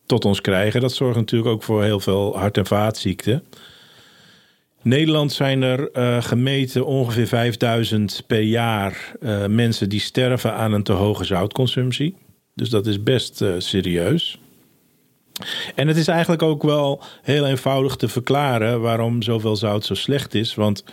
tot 0.06 0.24
ons 0.24 0.40
krijgen, 0.40 0.80
dat 0.80 0.92
zorgt 0.92 1.16
natuurlijk 1.16 1.50
ook 1.50 1.62
voor 1.62 1.82
heel 1.82 2.00
veel 2.00 2.36
hart- 2.38 2.56
en 2.56 2.66
vaatziekten. 2.66 3.44
Nederland 4.82 5.32
zijn 5.32 5.62
er 5.62 5.90
eh, 5.90 6.22
gemeten 6.22 6.86
ongeveer 6.86 7.26
5000 7.26 8.22
per 8.26 8.40
jaar 8.40 9.12
eh, 9.20 9.46
mensen 9.46 9.88
die 9.88 10.00
sterven 10.00 10.54
aan 10.54 10.72
een 10.72 10.82
te 10.82 10.92
hoge 10.92 11.24
zoutconsumptie. 11.24 12.16
Dus 12.54 12.70
dat 12.70 12.86
is 12.86 13.02
best 13.02 13.42
eh, 13.42 13.54
serieus. 13.58 14.38
En 15.74 15.88
het 15.88 15.96
is 15.96 16.08
eigenlijk 16.08 16.42
ook 16.42 16.62
wel 16.62 17.02
heel 17.22 17.46
eenvoudig 17.46 17.96
te 17.96 18.08
verklaren 18.08 18.80
waarom 18.80 19.22
zoveel 19.22 19.56
zout 19.56 19.84
zo 19.84 19.94
slecht 19.94 20.34
is. 20.34 20.54
Want 20.54 20.84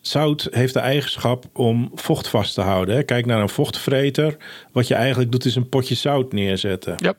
zout 0.00 0.48
heeft 0.50 0.74
de 0.74 0.80
eigenschap 0.80 1.44
om 1.52 1.90
vocht 1.94 2.28
vast 2.28 2.54
te 2.54 2.60
houden. 2.60 2.94
hè. 2.94 3.02
Kijk 3.02 3.26
naar 3.26 3.40
een 3.40 3.48
vochtvreter. 3.48 4.36
Wat 4.72 4.88
je 4.88 4.94
eigenlijk 4.94 5.32
doet 5.32 5.44
is 5.44 5.54
een 5.54 5.68
potje 5.68 5.94
zout 5.94 6.32
neerzetten. 6.32 6.94
Ja. 6.96 7.14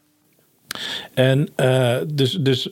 En 1.13 1.49
dus, 2.13 2.31
dus 2.31 2.69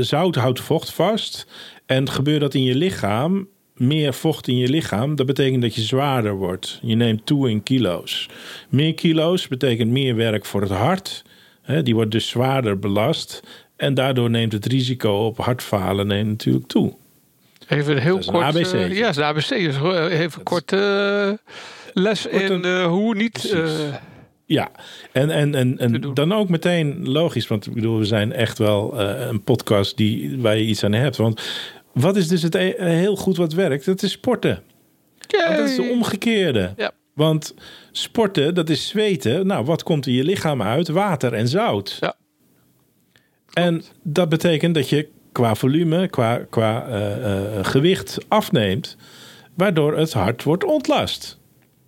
zout 0.00 0.34
houdt 0.34 0.60
vocht 0.60 0.92
vast. 0.92 1.46
En 1.88 2.10
gebeurt 2.10 2.40
dat 2.40 2.54
in 2.54 2.62
je 2.62 2.74
lichaam, 2.74 3.48
meer 3.74 4.14
vocht 4.14 4.48
in 4.48 4.56
je 4.56 4.68
lichaam, 4.68 5.16
dat 5.16 5.26
betekent 5.26 5.62
dat 5.62 5.74
je 5.74 5.80
zwaarder 5.80 6.34
wordt. 6.34 6.78
Je 6.82 6.94
neemt 6.94 7.26
toe 7.26 7.50
in 7.50 7.62
kilo's. 7.62 8.28
Meer 8.68 8.94
kilo's 8.94 9.48
betekent 9.48 9.90
meer 9.90 10.16
werk 10.16 10.44
voor 10.44 10.60
het 10.60 10.70
hart. 10.70 11.24
Die 11.82 11.94
wordt 11.94 12.10
dus 12.10 12.28
zwaarder 12.28 12.78
belast. 12.78 13.42
En 13.76 13.94
daardoor 13.94 14.30
neemt 14.30 14.52
het 14.52 14.66
risico 14.66 15.10
op 15.26 15.36
hartfalen 15.38 16.06
neemt 16.06 16.28
natuurlijk 16.28 16.66
toe. 16.66 16.94
Even 17.68 17.98
heel 18.02 18.18
kort. 18.26 18.44
ABC. 18.44 18.72
eh, 18.72 18.96
ja, 18.98 19.12
de 19.12 19.24
ABC. 19.24 19.48
Dus 19.48 19.76
eh, 19.76 20.20
even 20.20 20.42
kort 20.42 20.72
eh, 20.72 21.30
les 21.92 22.26
in 22.26 22.64
eh, 22.64 22.86
hoe 22.86 23.14
niet. 23.14 23.50
Eh, 23.50 23.70
Ja, 24.46 24.70
en, 25.12 25.30
en, 25.30 25.54
en, 25.54 25.78
en 25.78 26.10
dan 26.14 26.32
ook 26.32 26.48
meteen 26.48 27.08
logisch, 27.08 27.46
want 27.46 27.66
ik 27.66 27.74
bedoel, 27.74 27.98
we 27.98 28.04
zijn 28.04 28.32
echt 28.32 28.58
wel 28.58 29.00
eh, 29.00 29.26
een 29.26 29.42
podcast 29.42 29.96
die, 29.96 30.38
waar 30.40 30.56
je 30.56 30.64
iets 30.64 30.84
aan 30.84 30.92
hebt. 30.92 31.16
Want 31.16 31.42
wat 32.00 32.16
is 32.16 32.28
dus 32.28 32.42
het 32.42 32.54
e- 32.54 32.74
heel 32.76 33.16
goed 33.16 33.36
wat 33.36 33.52
werkt? 33.52 33.84
Dat 33.84 34.02
is 34.02 34.10
sporten. 34.10 34.62
Dat 35.26 35.58
is 35.68 35.76
de 35.76 35.88
omgekeerde. 35.92 36.72
Ja. 36.76 36.90
Want 37.14 37.54
sporten, 37.92 38.54
dat 38.54 38.68
is 38.70 38.88
zweten. 38.88 39.46
Nou, 39.46 39.64
wat 39.64 39.82
komt 39.82 40.06
in 40.06 40.12
je 40.12 40.24
lichaam 40.24 40.62
uit? 40.62 40.88
Water 40.88 41.32
en 41.32 41.48
zout. 41.48 41.96
Ja. 42.00 42.14
En 43.52 43.82
dat 44.02 44.28
betekent 44.28 44.74
dat 44.74 44.88
je 44.88 45.08
qua 45.32 45.54
volume, 45.54 46.08
qua, 46.08 46.40
qua 46.50 46.86
eh, 46.86 47.58
eh, 47.58 47.64
gewicht 47.64 48.18
afneemt. 48.28 48.96
Waardoor 49.54 49.96
het 49.96 50.12
hart 50.12 50.42
wordt 50.42 50.64
ontlast. 50.64 51.38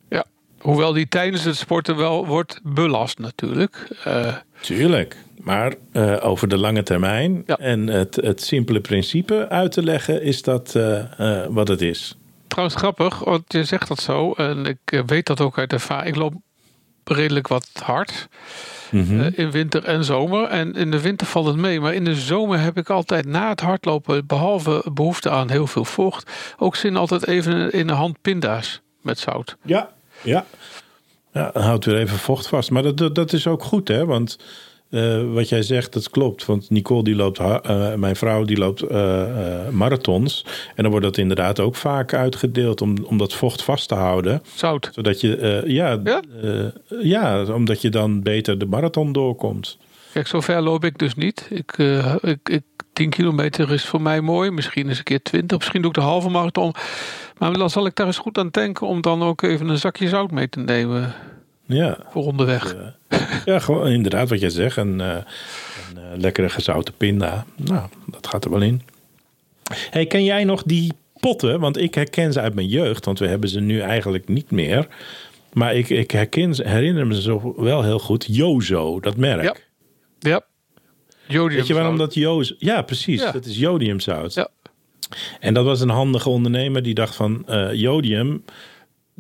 ja. 0.09 0.25
Hoewel 0.59 0.93
die 0.93 1.09
tijdens 1.09 1.45
het 1.45 1.57
sporten 1.57 1.97
wel 1.97 2.27
wordt 2.27 2.61
belast 2.63 3.19
natuurlijk. 3.19 3.89
Eh, 4.05 4.37
Tuurlijk. 4.61 5.17
Maar 5.43 5.75
eh, 5.93 6.17
over 6.21 6.49
de 6.49 6.57
lange 6.59 6.83
termijn 6.83 7.43
Ja. 7.47 7.57
en 7.57 7.87
het, 7.87 8.17
het 8.17 8.43
simpele 8.43 8.81
principe 8.81 9.49
uit 9.49 9.73
te 9.73 9.83
leggen, 9.83 10.23
is 10.23 10.43
dat 10.43 10.75
eh, 10.75 10.99
eh, 11.43 11.47
wat 11.49 11.69
het 11.69 11.81
is. 11.83 12.17
trouwens 12.49 12.77
grappig, 12.77 13.19
want 13.19 13.43
je 13.53 13.65
zegt 13.65 13.89
dat 13.89 14.01
zo. 14.01 14.33
En 14.33 14.67
ik 14.67 15.03
weet 15.07 15.27
dat 15.27 15.41
ook 15.41 15.59
uit 15.59 15.73
ervaring. 15.73 16.09
Ik 16.09 16.17
loop 16.23 16.35
redelijk 17.05 17.49
wat 17.49 17.69
hard. 17.83 18.29
Mhm. 18.91 19.31
in 19.35 19.51
winter 19.51 19.85
en 19.85 20.05
zomer. 20.05 20.45
En 20.49 20.73
in 20.75 20.91
de 20.91 21.01
winter 21.01 21.27
valt 21.27 21.47
het 21.47 21.57
mee. 21.57 21.81
Maar 21.81 21.95
in 21.95 22.05
de 22.05 22.15
zomer 22.15 22.61
heb 22.61 22.77
ik 22.77 22.91
altijd 22.91 23.27
na 23.27 23.49
het 23.49 23.61
hardlopen, 23.61 24.27
behalve 24.27 24.85
behoefte 24.93 25.31
aan 25.31 25.51
heel 25.51 25.67
veel 25.67 25.85
vocht, 25.85 26.31
ook 26.59 26.77
zin 26.77 26.97
altijd 26.97 27.27
even 27.27 27.73
in 27.73 27.87
de 27.87 27.93
hand 27.93 28.17
pinda's 28.23 28.81
met 29.03 29.19
zout. 29.19 29.57
Ja, 29.65 29.91
ja. 30.23 30.45
Ja, 31.33 31.51
dan 31.53 31.63
houdt 31.63 31.85
weer 31.85 31.97
even 31.99 32.19
vocht 32.19 32.47
vast. 32.49 32.71
Maar 32.71 32.83
dat, 32.83 32.97
dat, 32.97 33.15
dat 33.15 33.33
is 33.33 33.47
ook 33.47 33.63
goed, 33.63 33.89
hè? 33.89 34.05
Want 34.07 34.39
eh, 34.91 35.33
wat 35.33 35.49
jij 35.49 35.63
zegt, 35.63 35.93
dat 35.93 36.11
klopt. 36.11 36.45
Want 36.45 36.71
Nicole, 36.71 37.03
die 37.03 37.15
loopt, 37.15 37.39
eh, 37.39 37.95
mijn 37.95 38.17
vrouw, 38.17 38.45
die 38.45 38.57
loopt 38.59 38.83
eh, 38.83 39.69
marathons. 39.71 40.45
En 40.75 40.83
dan 40.83 40.91
wordt 40.91 41.07
dat 41.07 41.19
inderdaad 41.19 41.61
ook 41.61 41.77
vaak 41.77 42.15
uitgedeeld 42.15 42.81
om, 42.81 42.97
om 43.05 43.19
dat 43.19 43.33
vocht 43.33 43.63
vast 43.63 43.89
te 43.89 43.95
houden. 43.95 44.43
Zout. 44.55 44.91
Zodat 44.93 45.21
je, 45.21 45.63
ja, 45.67 46.01
Ja? 46.05 46.23
ja, 47.03 47.45
omdat 47.45 47.83
je 47.83 47.89
dan 47.89 48.23
beter 48.23 48.59
de 48.59 48.67
marathon 48.67 49.13
doorkomt. 49.13 49.79
Kijk, 50.13 50.27
zover 50.27 50.61
loop 50.63 50.85
ik 50.85 50.99
dus 50.99 51.15
niet. 51.15 51.47
Ik, 51.51 51.79
ik, 52.21 52.49
ik, 52.49 52.63
10 52.93 53.11
kilometer 53.11 53.73
is 53.73 53.85
voor 53.85 54.03
mij 54.03 54.21
mooi. 54.21 54.51
Misschien 54.51 54.89
eens 54.89 54.99
een 54.99 55.05
keer 55.05 55.23
20. 55.23 55.59
Misschien 55.59 55.81
doe 55.81 55.91
ik 55.91 55.97
de 55.97 56.03
halve 56.03 56.29
marathon. 56.29 56.75
Maar 57.39 57.53
dan 57.53 57.71
zal 57.71 57.87
ik 57.87 57.95
daar 57.95 58.07
eens 58.07 58.19
goed 58.19 58.39
aan 58.39 58.49
denken 58.49 58.87
om 58.87 59.01
dan 59.01 59.23
ook 59.23 59.43
even 59.43 59.69
een 59.69 59.79
zakje 59.79 60.09
zout 60.09 60.31
mee 60.31 60.49
te 60.49 60.61
nemen 60.61 61.15
Ja, 61.71 61.99
voor 62.11 62.25
onderweg. 62.25 62.77
ja 63.45 63.59
gewoon 63.59 63.87
inderdaad 63.87 64.29
wat 64.29 64.41
jij 64.41 64.51
zegt. 64.51 64.77
Een, 64.77 65.01
eh, 65.01 65.09
een 65.09 65.97
eh, 65.97 66.19
lekkere 66.19 66.49
gezouten 66.49 66.95
pinda. 66.97 67.45
Nou, 67.57 67.89
dat 68.07 68.27
gaat 68.27 68.45
er 68.45 68.51
wel 68.51 68.61
in. 68.63 68.83
Hey, 69.91 70.07
ken 70.07 70.25
jij 70.25 70.45
nog 70.45 70.63
die 70.63 70.93
potten? 71.21 71.61
Want 71.61 71.77
ik 71.77 71.95
herken 71.95 72.33
ze 72.33 72.41
uit 72.41 72.55
mijn 72.55 72.69
jeugd. 72.69 73.05
Want 73.05 73.19
we 73.19 73.27
hebben 73.27 73.49
ze 73.49 73.61
nu 73.61 73.81
eigenlijk 73.81 74.29
niet 74.29 74.51
meer. 74.51 74.89
Maar 75.53 75.75
ik, 75.75 75.89
ik 75.89 76.11
herken 76.11 76.69
herinner 76.69 77.07
me 77.07 77.23
ze 77.23 77.53
wel 77.57 77.83
heel 77.83 77.99
goed. 77.99 78.27
Jozo, 78.29 79.01
dat 79.01 79.17
merk. 79.17 79.43
Ja. 79.43 79.55
Ja. 80.19 80.43
Jodium 81.27 81.59
Weet 81.59 81.67
je 81.67 81.75
waarom 81.75 81.97
dat 81.99 82.15
Jozo... 82.15 82.55
Ja, 82.59 82.83
precies. 82.83 83.21
Ja. 83.21 83.33
Dat 83.33 83.45
is 83.45 83.59
jodiumzout. 83.59 84.35
Ja. 84.35 84.49
En 85.41 85.55
dat 85.55 85.65
was 85.65 85.81
een 85.81 85.89
handige 85.89 86.29
ondernemer 86.29 86.83
die 86.83 86.95
dacht 86.95 87.15
van... 87.15 87.43
eh, 87.47 87.73
jodium, 87.73 88.45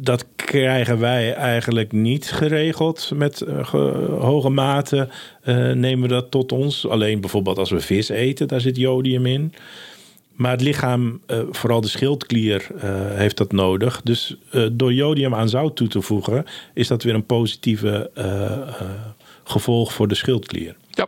dat 0.02 0.26
krijgen 0.34 0.98
wij 0.98 1.34
eigenlijk 1.34 1.92
niet 1.92 2.32
geregeld 2.32 3.10
met 3.14 3.40
eh, 3.40 3.66
ge- 3.66 4.16
hoge 4.20 4.48
mate. 4.48 5.08
eh, 5.42 5.70
nemen 5.70 6.02
we 6.08 6.14
dat 6.14 6.30
tot 6.30 6.52
ons. 6.52 6.88
Alleen 6.88 7.20
bijvoorbeeld 7.20 7.58
als 7.58 7.70
we 7.70 7.80
vis 7.80 8.08
eten, 8.08 8.48
daar 8.48 8.60
zit 8.60 8.76
jodium 8.76 9.26
in. 9.26 9.54
Maar 10.34 10.50
het 10.50 10.60
lichaam, 10.60 11.20
eh, 11.26 11.38
vooral 11.50 11.80
de 11.80 11.88
schildklier, 11.88 12.66
heeft 13.14 13.36
dat 13.36 13.52
nodig. 13.52 14.00
Dus 14.04 14.36
door 14.72 14.92
jodium 14.92 15.34
aan 15.34 15.48
zout 15.48 15.76
toe 15.76 15.88
te 15.88 16.00
voegen... 16.00 16.44
is 16.74 16.88
dat 16.88 17.02
weer 17.02 17.14
een 17.14 17.26
positieve 17.26 18.10
gevolg 19.44 19.92
voor 19.92 20.08
de 20.08 20.14
schildklier. 20.14 20.76
Ja. 20.90 21.06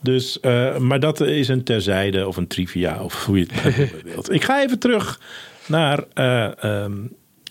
Dus, 0.00 0.38
maar 0.78 1.00
dat 1.00 1.20
is 1.20 1.48
een 1.48 1.64
terzijde 1.64 2.26
of 2.26 2.36
een 2.36 2.46
trivia 2.46 3.02
of 3.02 3.24
hoe 3.24 3.38
je 3.38 3.46
het 3.52 4.02
wilt. 4.12 4.32
Ik 4.32 4.44
ga 4.44 4.62
even 4.62 4.78
terug 4.78 5.20
naar 5.66 6.04
eh, 6.14 6.64
ehm, 6.64 6.92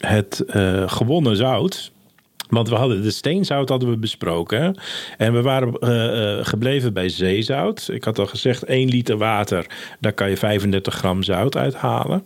het 0.08 0.40
eh, 0.40 0.90
gewonnen 0.90 1.36
zout. 1.36 1.92
Want 2.50 2.70
we 2.70 2.76
hadden 2.76 3.02
de 3.02 3.12
steenzout 3.12 3.70
hadden 3.70 3.90
we 3.90 3.98
besproken. 3.98 4.80
En 5.18 5.34
we 5.34 5.42
waren 5.42 5.74
eh, 5.74 6.40
eh, 6.40 6.46
gebleven 6.46 6.94
bij 6.94 7.10
zeezout. 7.10 7.90
Ik 7.92 8.04
had 8.04 8.20
al 8.20 8.26
gezegd, 8.26 8.64
1 8.64 8.90
liter 8.90 9.18
water, 9.18 9.66
daar 10.00 10.14
kan 10.14 10.30
je 10.30 10.38
35 10.38 10.94
gram 10.94 11.24
zout 11.24 11.58
uithalen. 11.58 12.26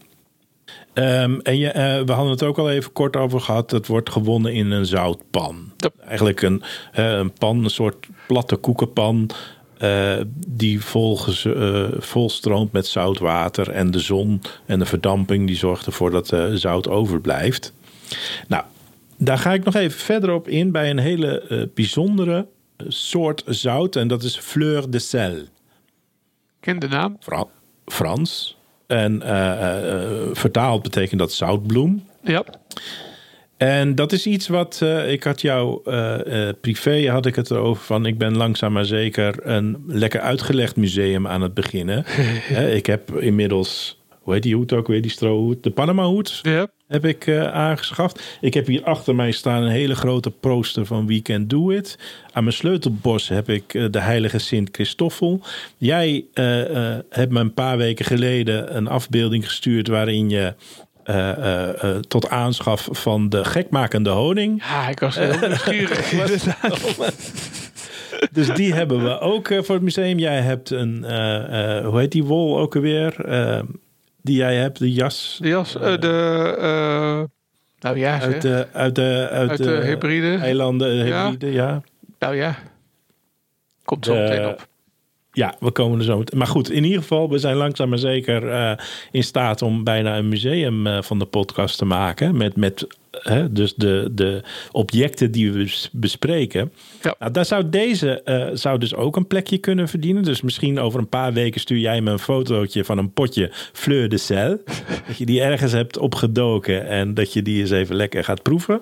Ehm, 0.93 1.39
en 1.39 1.57
je, 1.57 2.01
we 2.05 2.11
hadden 2.11 2.31
het 2.31 2.43
ook 2.43 2.57
al 2.57 2.71
even 2.71 2.91
kort 2.91 3.15
over 3.15 3.41
gehad. 3.41 3.69
Dat 3.69 3.87
wordt 3.87 4.09
gewonnen 4.09 4.53
in 4.53 4.71
een 4.71 4.85
zoutpan. 4.85 5.71
Eigenlijk 6.07 6.41
een, 6.41 6.63
een 6.91 7.31
pan, 7.31 7.63
een 7.63 7.69
soort 7.69 8.07
platte 8.27 8.55
koekenpan. 8.55 9.29
Eh, 9.77 10.17
die 10.47 10.81
volgens, 10.81 11.45
eh, 11.45 11.87
volstroomt 11.97 12.71
met 12.71 12.87
zout 12.87 13.19
water. 13.19 13.69
En 13.69 13.91
de 13.91 13.99
zon 13.99 14.41
en 14.65 14.79
de 14.79 14.85
verdamping 14.85 15.47
die 15.47 15.55
zorgt 15.55 15.85
ervoor 15.85 16.11
dat 16.11 16.31
eh, 16.31 16.45
zout 16.53 16.87
overblijft. 16.87 17.73
Nou, 18.47 18.63
daar 19.17 19.37
ga 19.37 19.53
ik 19.53 19.63
nog 19.63 19.75
even 19.75 19.99
verder 19.99 20.33
op 20.33 20.47
in 20.47 20.71
bij 20.71 20.89
een 20.89 20.99
hele 20.99 21.69
bijzondere 21.73 22.47
soort 22.87 23.43
zout. 23.45 23.95
En 23.95 24.07
dat 24.07 24.23
is 24.23 24.37
fleur 24.37 24.89
de 24.89 24.99
sel. 24.99 25.35
Ken 26.59 26.79
de 26.79 26.87
naam? 26.87 27.17
Fra- 27.19 27.47
Frans. 27.85 28.57
En 28.87 29.21
vertaald 30.33 30.83
betekent 30.83 31.19
dat 31.19 31.31
zoutbloem. 31.31 32.03
Ja. 32.23 32.43
En 33.57 33.95
dat 33.95 34.11
is 34.11 34.27
iets 34.27 34.47
wat 34.47 34.79
eh, 34.83 35.11
ik 35.11 35.23
had 35.23 35.41
jou 35.41 35.79
eh, 35.85 36.47
eh, 36.47 36.55
privé 36.61 37.09
had 37.09 37.25
ik 37.25 37.35
het 37.35 37.51
erover 37.51 37.83
van. 37.83 38.05
Ik 38.05 38.17
ben 38.17 38.37
langzaam 38.37 38.73
maar 38.73 38.85
zeker 38.85 39.35
een 39.41 39.83
lekker 39.87 40.19
uitgelegd 40.19 40.75
museum 40.75 41.27
aan 41.27 41.41
het 41.41 41.53
beginnen. 41.53 42.05
Ik 42.75 42.85
heb 42.85 43.15
inmiddels, 43.15 44.01
hoe 44.19 44.33
heet 44.33 44.43
die 44.43 44.55
hoed 44.55 44.73
ook 44.73 44.87
weer, 44.87 45.01
die 45.01 45.11
strohoed, 45.11 45.63
de 45.63 45.71
Panama 45.71 46.03
hoed 46.03 46.41
heb 46.87 47.05
ik 47.05 47.29
aangeschaft. 47.51 48.37
Ik 48.41 48.53
heb 48.53 48.67
hier 48.67 48.83
achter 48.83 49.15
mij 49.15 49.31
staan 49.31 49.63
een 49.63 49.71
hele 49.71 49.95
grote 49.95 50.31
poster 50.31 50.85
van 50.85 51.07
We 51.07 51.21
Can 51.21 51.47
Do 51.47 51.69
It. 51.71 51.97
Aan 52.31 52.43
mijn 52.43 52.55
sleutelbos 52.55 53.27
heb 53.27 53.49
ik 53.49 53.91
de 53.91 53.99
heilige 53.99 54.37
Sint 54.37 54.69
Christoffel. 54.71 55.41
Jij 55.77 56.25
hebt 57.09 57.31
me 57.31 57.39
een 57.39 57.53
paar 57.53 57.77
weken 57.77 58.05
geleden 58.05 58.75
een 58.75 58.87
afbeelding 58.87 59.45
gestuurd... 59.45 59.87
waarin 59.87 60.29
je 60.29 60.53
eh, 61.05 61.83
eh, 61.83 61.97
tot 61.99 62.29
aanschaf 62.29 62.87
van 62.91 63.29
de 63.29 63.45
gekmakende 63.45 64.09
honing... 64.09 64.63
Ja, 64.63 64.87
ik 64.89 64.99
was 64.99 65.15
heel 65.15 65.39
nieuwsgierig. 65.39 66.11
Dus 68.31 68.47
die 68.53 68.73
hebben 68.73 69.03
we 69.03 69.19
ook 69.19 69.47
voor 69.47 69.75
het 69.75 69.83
museum. 69.83 70.19
Jij 70.19 70.41
hebt 70.41 70.69
een, 70.69 71.03
hoe 71.85 71.99
heet 71.99 72.11
die 72.11 72.23
wol 72.23 72.59
ook 72.59 72.75
alweer? 72.75 73.15
Die 74.21 74.37
jij 74.37 74.55
hebt, 74.55 74.79
de 74.79 74.91
jas. 74.91 75.37
De 75.41 75.47
jas, 75.47 75.73
de... 75.73 77.27
nou 77.79 77.97
ja. 77.97 78.19
Uit 78.21 78.41
de, 78.41 78.67
uit 78.71 78.95
de, 78.95 79.27
uit 79.31 79.49
Uit 79.49 79.57
de 79.57 79.63
de 79.63 79.85
hybride. 79.85 80.35
eilanden, 80.35 80.95
Ja. 81.05 81.29
hybride, 81.29 81.51
ja. 81.53 81.81
Nou 82.19 82.35
ja. 82.35 82.55
Komt 83.83 84.05
zo 84.05 84.13
meteen 84.15 84.47
op. 84.47 84.67
Ja, 85.35 85.55
we 85.59 85.71
komen 85.71 85.99
er 85.99 86.05
zo 86.05 86.17
meteen. 86.17 86.37
Maar 86.37 86.47
goed, 86.47 86.71
in 86.71 86.83
ieder 86.83 87.01
geval, 87.01 87.29
we 87.29 87.37
zijn 87.37 87.55
langzaam 87.55 87.89
maar 87.89 87.97
zeker 87.97 88.49
eh, 88.49 88.71
in 89.11 89.23
staat 89.23 89.61
om 89.61 89.83
bijna 89.83 90.17
een 90.17 90.29
museum 90.29 90.87
eh, 90.87 91.01
van 91.01 91.19
de 91.19 91.25
podcast 91.25 91.77
te 91.77 91.85
maken. 91.85 92.37
Met, 92.37 92.55
met 92.55 92.87
hè, 93.11 93.51
dus 93.51 93.75
de, 93.75 94.09
de 94.11 94.41
objecten 94.71 95.31
die 95.31 95.51
we 95.51 95.57
bes- 95.57 95.89
bespreken. 95.91 96.71
Ja. 97.01 97.15
Nou, 97.19 97.31
daar 97.31 97.45
zou 97.45 97.69
deze 97.69 98.21
eh, 98.21 98.47
zou 98.53 98.79
dus 98.79 98.95
ook 98.95 99.15
een 99.15 99.27
plekje 99.27 99.57
kunnen 99.57 99.87
verdienen. 99.87 100.23
Dus 100.23 100.41
misschien 100.41 100.79
over 100.79 100.99
een 100.99 101.09
paar 101.09 101.33
weken 101.33 101.61
stuur 101.61 101.79
jij 101.79 102.01
me 102.01 102.11
een 102.11 102.19
fotootje 102.19 102.85
van 102.85 102.97
een 102.97 103.13
potje 103.13 103.51
Fleur 103.73 104.09
de 104.09 104.17
Sel. 104.17 104.57
dat 105.07 105.17
je 105.17 105.25
die 105.25 105.41
ergens 105.41 105.71
hebt 105.71 105.97
opgedoken 105.97 106.87
en 106.87 107.13
dat 107.13 107.33
je 107.33 107.41
die 107.41 107.61
eens 107.61 107.71
even 107.71 107.95
lekker 107.95 108.23
gaat 108.23 108.41
proeven. 108.41 108.81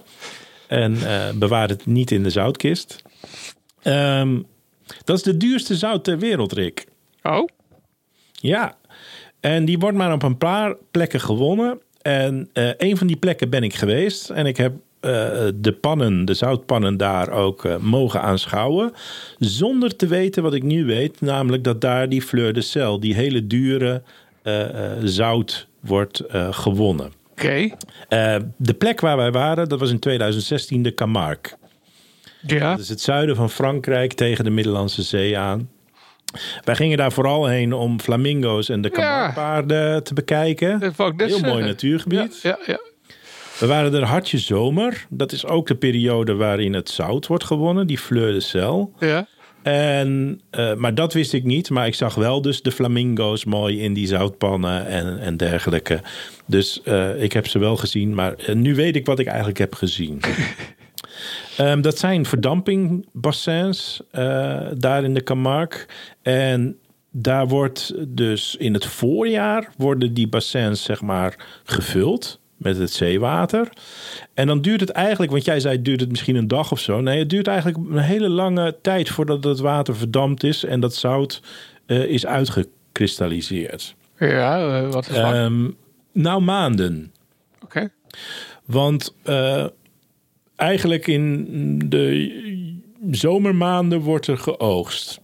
En 0.67 0.97
bewaar 1.35 1.69
het 1.69 1.85
niet 1.85 2.11
in 2.11 2.23
de 2.23 2.29
zoutkist. 2.29 3.03
Ehm, 3.81 4.37
dat 5.03 5.17
is 5.17 5.23
de 5.23 5.37
duurste 5.37 5.75
zout 5.75 6.03
ter 6.03 6.19
wereld, 6.19 6.53
Rick. 6.53 6.85
Oh, 7.23 7.47
Ja, 8.31 8.77
en 9.39 9.65
die 9.65 9.79
wordt 9.79 9.97
maar 9.97 10.13
op 10.13 10.23
een 10.23 10.37
paar 10.37 10.75
plekken 10.91 11.19
gewonnen. 11.19 11.79
En 12.01 12.49
eh, 12.53 12.69
een 12.77 12.97
van 12.97 13.07
die 13.07 13.15
plekken 13.15 13.49
ben 13.49 13.63
ik 13.63 13.75
geweest. 13.75 14.29
En 14.29 14.45
ik 14.45 14.57
heb 14.57 14.73
eh, 14.99 15.11
de 15.55 15.77
pannen, 15.81 16.25
de 16.25 16.33
zoutpannen 16.33 16.97
daar 16.97 17.29
ook 17.29 17.65
eh, 17.65 17.77
mogen 17.77 18.21
aanschouwen. 18.21 18.91
Zonder 19.37 19.95
te 19.95 20.07
weten 20.07 20.43
wat 20.43 20.53
ik 20.53 20.63
nu 20.63 20.85
weet. 20.85 21.21
Namelijk 21.21 21.63
dat 21.63 21.81
daar 21.81 22.09
die 22.09 22.21
fleur 22.21 22.53
de 22.53 22.61
sel, 22.61 22.99
die 22.99 23.15
hele 23.15 23.47
dure 23.47 24.01
zout, 25.03 25.67
wordt 25.79 26.23
gewonnen. 26.49 27.11
oké. 27.31 27.69
De 28.57 28.73
plek 28.77 28.99
waar 29.01 29.17
wij 29.17 29.31
waren, 29.31 29.69
dat 29.69 29.79
was 29.79 29.91
in 29.91 29.99
2016 29.99 30.83
de 30.83 30.93
Camargue. 30.93 31.57
Ja. 32.47 32.69
Dat 32.71 32.79
is 32.79 32.89
het 32.89 33.01
zuiden 33.01 33.35
van 33.35 33.49
Frankrijk 33.49 34.13
tegen 34.13 34.43
de 34.43 34.49
Middellandse 34.49 35.01
Zee 35.01 35.37
aan. 35.37 35.69
Wij 36.63 36.75
gingen 36.75 36.97
daar 36.97 37.11
vooral 37.11 37.47
heen 37.47 37.73
om 37.73 37.99
flamingo's 37.99 38.69
en 38.69 38.81
de 38.81 38.89
Ja. 38.89 38.95
Camargue-paarden 38.95 40.03
te 40.03 40.13
bekijken. 40.13 40.79
Dat 40.79 41.13
Heel 41.17 41.39
mooi 41.39 41.65
natuurgebied. 41.65 42.39
Ja, 42.41 42.57
ja, 42.65 42.73
ja. 42.73 42.79
We 43.59 43.67
waren 43.67 43.93
er 43.93 44.03
hartje 44.03 44.37
zomer. 44.37 45.05
Dat 45.09 45.31
is 45.31 45.45
ook 45.45 45.67
de 45.67 45.75
periode 45.75 46.33
waarin 46.33 46.73
het 46.73 46.89
zout 46.89 47.27
wordt 47.27 47.43
gewonnen, 47.43 47.87
die 47.87 47.97
fleur 47.97 48.31
de 48.31 48.39
sel. 48.39 48.93
ja. 48.99 49.27
En, 49.63 50.41
eh, 50.49 50.73
maar 50.73 50.95
dat 50.95 51.13
wist 51.13 51.33
ik 51.33 51.43
niet. 51.43 51.69
Maar 51.69 51.87
ik 51.87 51.95
zag 51.95 52.15
wel 52.15 52.41
dus 52.41 52.61
de 52.61 52.71
flamingo's 52.71 53.45
mooi 53.45 53.81
in 53.81 53.93
die 53.93 54.07
zoutpannen 54.07 54.87
en, 54.87 55.19
en 55.19 55.37
dergelijke. 55.37 56.01
Dus 56.45 56.81
eh, 56.83 57.21
ik 57.23 57.33
heb 57.33 57.47
ze 57.47 57.59
wel 57.59 57.75
gezien. 57.75 58.13
Maar 58.13 58.33
eh, 58.33 58.55
nu 58.55 58.75
weet 58.75 58.95
ik 58.95 59.05
wat 59.05 59.19
ik 59.19 59.27
eigenlijk 59.27 59.57
heb 59.57 59.75
gezien. 59.75 60.19
Ehm, 61.57 61.81
dat 61.81 61.97
zijn 61.97 62.25
verdampingbassins 62.25 64.01
eh, 64.11 64.61
daar 64.77 65.03
in 65.03 65.13
de 65.13 65.23
Camargue. 65.23 65.85
En 66.21 66.77
daar 67.11 67.47
wordt 67.47 67.93
dus 68.07 68.55
in 68.55 68.73
het 68.73 68.85
voorjaar 68.85 69.69
worden 69.77 70.13
die 70.13 70.27
bassins 70.27 70.83
zeg 70.83 71.01
maar 71.01 71.35
gevuld 71.63 72.39
met 72.57 72.77
het 72.77 72.91
zeewater. 72.91 73.69
En 74.33 74.47
dan 74.47 74.61
duurt 74.61 74.79
het 74.79 74.89
eigenlijk, 74.89 75.31
want 75.31 75.45
jij 75.45 75.59
zei 75.59 75.81
duurt 75.81 75.99
het 75.99 76.09
misschien 76.09 76.35
een 76.35 76.47
dag 76.47 76.71
of 76.71 76.79
zo. 76.79 77.01
Nee, 77.01 77.19
het 77.19 77.29
duurt 77.29 77.47
eigenlijk 77.47 77.77
een 77.77 77.97
hele 77.97 78.29
lange 78.29 78.75
tijd 78.81 79.09
voordat 79.09 79.43
het 79.43 79.59
water 79.59 79.95
verdampt 79.95 80.43
is 80.43 80.63
en 80.63 80.79
dat 80.79 80.95
zout 80.95 81.41
eh, 81.85 82.03
is 82.03 82.25
uitgekristalliseerd. 82.25 83.95
Ja, 84.17 84.79
eh, 84.81 84.91
wat 84.91 85.09
is 85.09 85.17
lang? 85.17 85.35
Ehm, 85.35 85.69
nou, 86.11 86.41
maanden. 86.41 87.13
Oké. 87.63 87.89
Want 88.65 89.15
eigenlijk 90.63 91.07
in 91.07 91.89
de 91.89 92.41
zomermaanden 93.11 93.99
wordt 93.99 94.27
er 94.27 94.37
geoogst. 94.37 95.19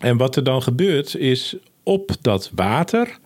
En 0.00 0.16
wat 0.16 0.36
er 0.36 0.44
dan 0.44 0.62
gebeurt 0.62 1.16
is 1.16 1.56
op 1.82 2.10
dat 2.20 2.50
water, 2.54 3.18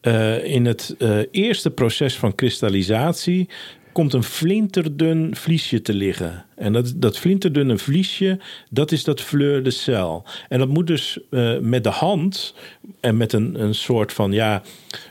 eh, 0.00 0.44
in 0.44 0.66
het 0.66 0.94
eh, 0.98 1.18
eerste 1.30 1.70
proces 1.70 2.16
van 2.16 2.34
kristallisatie, 2.34 3.48
komt 3.94 4.12
een 4.12 4.22
flinterdun 4.22 5.36
vliesje 5.36 5.82
te 5.82 5.94
liggen. 5.94 6.44
En 6.54 6.72
dat, 6.72 6.92
dat 6.96 7.18
flinterdunne 7.18 7.78
vliesje, 7.78 8.38
dat 8.70 8.92
is 8.92 9.04
dat 9.04 9.20
fleur 9.20 9.62
de 9.62 9.70
sel. 9.70 10.24
En 10.48 10.58
dat 10.58 10.68
moet 10.68 10.86
dus 10.86 11.18
eh, 11.30 11.58
met 11.58 11.84
de 11.84 11.90
hand 11.90 12.54
en 13.00 13.16
met 13.16 13.32
een, 13.32 13.60
een 13.60 13.74
soort 13.74 14.12
van, 14.12 14.32
ja, 14.32 14.62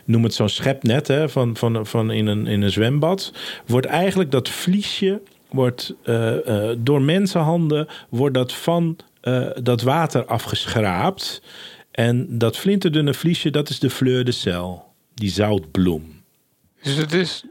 noem 0.05 0.23
het 0.23 0.33
zo'n 0.33 0.49
schepnet 0.49 1.07
hè, 1.07 1.29
van, 1.29 1.57
van, 1.57 1.85
van 1.85 2.11
in, 2.11 2.27
een, 2.27 2.47
in 2.47 2.61
een 2.61 2.71
zwembad, 2.71 3.33
wordt 3.65 3.85
eigenlijk 3.85 4.31
dat 4.31 4.49
vliesje 4.49 5.21
wordt 5.49 5.93
eh, 6.03 6.47
eh, 6.71 6.77
door 6.79 7.01
mensenhanden 7.01 7.87
wordt 8.09 8.33
dat 8.33 8.53
van 8.53 8.97
dat 9.61 9.81
water 9.81 10.25
afgeschraapt. 10.25 11.41
En 11.91 12.37
dat 12.37 12.57
flinterdunne 12.57 13.13
vliesje, 13.13 13.49
dat 13.49 13.69
is 13.69 13.79
de 13.79 13.89
fleur 13.89 14.23
de 14.23 14.31
sel, 14.31 14.83
die 15.13 15.29
zoutbloem. 15.29 16.21
Dus 16.81 16.95
het 16.95 17.13
is... 17.13 17.43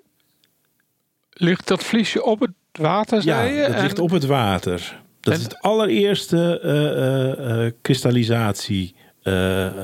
Ligt 1.33 1.69
dat 1.69 1.85
vliesje 1.85 2.25
op 2.25 2.41
het 2.41 2.51
water, 2.73 3.17
Ja, 3.17 3.23
zei 3.23 3.53
je? 3.55 3.69
dat 3.69 3.81
ligt 3.81 3.99
op 3.99 4.11
het 4.11 4.25
water. 4.27 5.01
Dat 5.21 5.33
En- 5.35 5.39
is 5.41 5.45
het 5.45 5.61
allereerste 5.61 6.61
eh, 6.61 7.73
kristallisatie 7.83 8.95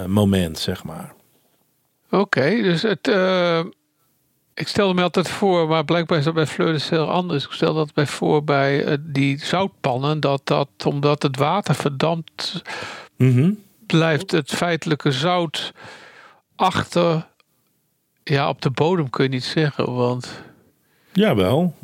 moment, 0.07 0.59
zeg 0.59 0.85
maar. 0.85 1.13
Oké, 2.11 2.51
dus 2.63 2.83
het... 2.83 3.07
ik 4.55 4.69
stelde 4.69 4.95
me 4.95 5.03
altijd 5.03 5.29
voor, 5.29 5.69
maar 5.69 5.85
blijkbaar 5.85 6.19
is 6.19 6.25
dat 6.25 6.35
bij 6.35 6.47
Fleur 6.47 6.73
de 6.73 6.79
Sel 6.79 7.11
anders. 7.11 7.45
Ik 7.45 7.51
stel 7.53 7.75
dat 7.75 7.95
bij 7.95 8.07
voor 8.07 8.45
bij 8.45 8.97
die 9.01 9.45
zoutpannen, 9.45 10.21
dat 10.21 10.41
dat 10.45 10.69
omdat 10.85 11.23
het 11.23 11.37
water 11.37 11.75
verdampt, 11.75 12.63
Mhm. 13.17 13.53
blijft 13.87 14.31
het 14.31 14.51
feitelijke 14.55 15.13
zout 15.13 15.73
achter. 16.57 17.27
Ja, 18.25 18.49
op 18.49 18.63
de 18.63 18.71
bodem 18.71 19.11
kun 19.11 19.25
je 19.25 19.31
niet 19.31 19.45
zeggen, 19.45 19.95
want. 19.95 20.43
Jawel, 21.13 21.75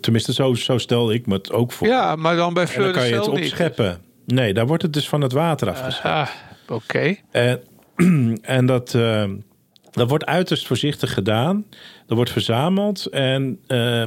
tenminste 0.00 0.32
zo, 0.32 0.54
zo 0.54 0.78
stel 0.78 1.12
ik 1.12 1.26
me 1.26 1.34
het 1.34 1.52
ook 1.52 1.72
voor. 1.72 1.86
Ja, 1.86 2.16
maar 2.16 2.36
dan 2.36 2.54
bij 2.54 2.62
en 2.62 2.68
Fleur 2.68 2.84
dan 2.84 2.92
kan 2.94 3.08
je 3.08 3.14
het 3.14 3.32
niet. 3.32 3.44
opscheppen. 3.44 4.02
Nee, 4.26 4.54
daar 4.54 4.66
wordt 4.66 4.82
het 4.82 4.92
dus 4.92 5.08
van 5.08 5.20
het 5.20 5.32
water 5.32 5.68
afgeschept. 5.68 6.14
Ah, 6.14 6.28
oké. 6.68 7.16
En, 7.30 7.62
en 8.42 8.66
dat, 8.66 8.94
eh, 8.94 9.30
dat 9.90 10.08
wordt 10.08 10.24
uiterst 10.24 10.66
voorzichtig 10.66 11.12
gedaan. 11.14 11.66
Dat 12.06 12.16
wordt 12.16 12.30
verzameld. 12.30 13.06
En 13.06 13.60
eh, 13.66 14.06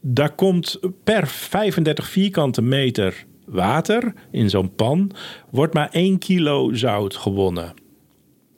daar 0.00 0.34
komt 0.34 0.78
per 1.04 1.26
35 1.26 2.08
vierkante 2.08 2.62
meter 2.62 3.26
water 3.46 4.12
in 4.30 4.50
zo'n 4.50 4.74
pan... 4.74 5.10
wordt 5.50 5.74
maar 5.74 5.88
1 5.90 6.18
kilo 6.18 6.72
zout 6.72 7.16
gewonnen. 7.16 7.74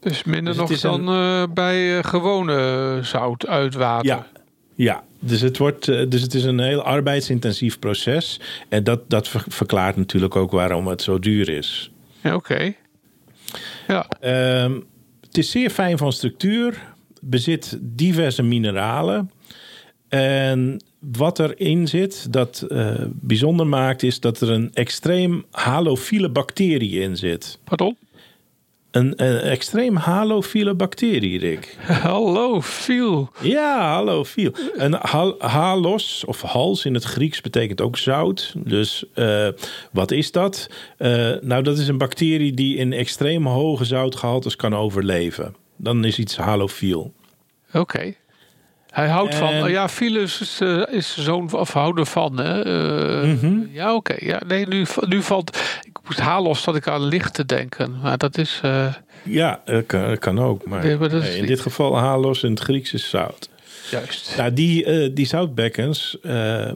Dus 0.00 0.24
minder 0.24 0.56
Dus 0.56 0.68
nog 0.68 0.80
dan 0.80 1.08
eh, 1.08 1.42
bij 1.54 1.98
eh, 1.98 2.04
gewone 2.04 2.98
zout 3.02 3.46
uit 3.46 3.74
water. 3.74 4.06
Ja, 4.06 4.26
ja. 4.84 5.04
Dus, 5.22 5.40
het 5.40 5.58
wordt, 5.58 5.88
eh, 5.88 6.08
dus 6.08 6.22
het 6.22 6.34
is 6.34 6.44
een 6.44 6.58
heel 6.60 6.82
arbeidsintensief 6.82 7.78
proces. 7.78 8.40
En 8.68 8.84
dat, 8.84 9.10
dat 9.10 9.28
ver- 9.28 9.44
verklaart 9.48 9.96
natuurlijk 9.96 10.36
ook 10.36 10.50
waarom 10.50 10.86
het 10.86 11.02
zo 11.02 11.18
duur 11.18 11.48
is. 11.48 11.90
Ja, 12.22 12.34
Oké. 12.34 12.72
Ja, 13.88 14.06
Ehm, 14.20 14.80
het 15.26 15.38
is 15.38 15.50
zeer 15.50 15.70
fijn 15.70 15.98
van 15.98 16.12
structuur, 16.12 16.82
bezit 17.20 17.78
diverse 17.80 18.42
mineralen. 18.42 19.30
En 20.08 20.82
wat 20.98 21.38
erin 21.38 21.88
zit, 21.88 22.32
dat 22.32 22.62
eh, 22.68 22.94
bijzonder 23.08 23.66
maakt, 23.66 24.02
is 24.02 24.20
dat 24.20 24.40
er 24.40 24.50
een 24.50 24.70
extreem 24.74 25.44
halofiele 25.50 26.28
bacterie 26.30 27.00
in 27.00 27.16
zit. 27.16 27.58
pardon. 27.64 27.96
Een, 28.90 29.12
een 29.24 29.40
extreem 29.40 29.96
halofiele 29.96 30.74
bacterie, 30.74 31.38
Rick. 31.38 31.76
Hallo, 32.02 32.60
Phil. 32.62 33.30
Ja, 33.40 33.80
halofiel. 33.80 34.52
Een 34.76 34.92
hal- 35.00 35.34
halos, 35.38 36.24
of 36.26 36.42
hals 36.42 36.84
in 36.84 36.94
het 36.94 37.04
Grieks, 37.04 37.40
betekent 37.40 37.80
ook 37.80 37.96
zout. 37.96 38.52
Dus 38.56 39.04
eh, 39.14 39.48
wat 39.92 40.10
is 40.10 40.32
dat? 40.32 40.68
Eh, 40.96 41.30
nou, 41.40 41.62
dat 41.62 41.78
is 41.78 41.88
een 41.88 41.98
bacterie 41.98 42.52
die 42.54 42.76
in 42.76 42.92
extreem 42.92 43.46
hoge 43.46 43.84
zoutgehaltes 43.84 44.56
kan 44.56 44.74
overleven. 44.74 45.54
Dan 45.76 46.04
is 46.04 46.18
iets 46.18 46.36
halofiel. 46.36 47.12
Oké. 47.72 48.14
Hij 48.90 49.08
houdt 49.08 49.34
van, 49.34 49.48
En- 49.48 49.62
oh 49.62 49.68
ja, 49.68 49.88
Philus 49.88 50.40
is, 50.40 50.60
eh, 50.60 50.82
is 50.90 51.16
zo'n 51.18 51.52
of 51.52 51.72
houder 51.72 52.06
van, 52.06 52.38
hè? 52.40 52.62
Eh, 52.62 53.28
Mhm. 53.28 53.60
Ja, 53.72 53.94
oké. 53.94 54.14
Ja, 54.18 54.40
nee, 54.46 54.66
nu, 54.66 54.84
nu 55.08 55.22
valt, 55.22 55.58
moest 56.10 56.22
halos 56.22 56.64
dat 56.64 56.76
ik 56.76 56.88
aan 56.88 57.04
licht 57.04 57.34
te 57.34 57.46
denken, 57.46 57.98
maar 58.02 58.18
dat 58.18 58.38
is, 58.38 58.60
eh, 58.62 58.94
Ja, 59.22 59.60
dat 59.64 59.86
kan, 59.86 60.08
dat 60.08 60.18
kan 60.18 60.38
ook. 60.38 60.64
Maar, 60.66 60.84
Nee, 60.84 60.96
maar 60.96 61.08
dat 61.08 61.22
is 61.22 61.28
nee, 61.28 61.38
in 61.38 61.46
dit 61.46 61.60
geval 61.60 61.96
halos 61.96 62.42
in 62.42 62.50
het 62.50 62.60
Grieks 62.60 62.92
is 62.92 63.08
zout. 63.08 63.48
juist. 63.90 64.34
Nou, 64.36 64.52
die, 64.52 64.84
eh, 64.84 65.10
die 65.14 65.26
zoutbekkens, 65.26 66.18
eh, 66.22 66.72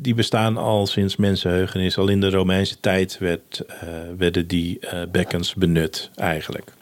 die 0.00 0.14
bestaan 0.14 0.56
al 0.56 0.86
sinds 0.86 1.16
mensenheugenis. 1.16 1.98
Al 1.98 2.08
in 2.08 2.20
de 2.20 2.30
Romeinse 2.30 2.80
tijd 2.80 3.18
werd, 3.18 3.62
werden 4.16 4.46
die 4.46 4.78
bekkens 5.12 5.54
benut, 5.54 6.10
eigenlijk. 6.14 6.72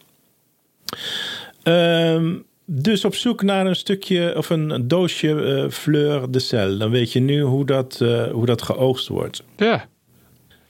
Ehm, 1.62 2.34
dus 2.64 3.04
op 3.04 3.14
zoek 3.14 3.42
naar 3.42 3.66
een 3.66 3.76
stukje 3.76 4.36
of 4.36 4.50
een, 4.50 4.70
een 4.70 4.88
doosje 4.88 5.66
fleur 5.70 6.30
de 6.30 6.38
sel. 6.38 6.78
Dan 6.78 6.90
weet 6.90 7.12
je 7.12 7.20
nu 7.20 7.40
hoe 7.40 7.66
dat, 7.66 7.98
hoe 8.32 8.46
dat 8.46 8.62
geoogst 8.62 9.08
wordt. 9.08 9.42
Ja, 9.56 9.88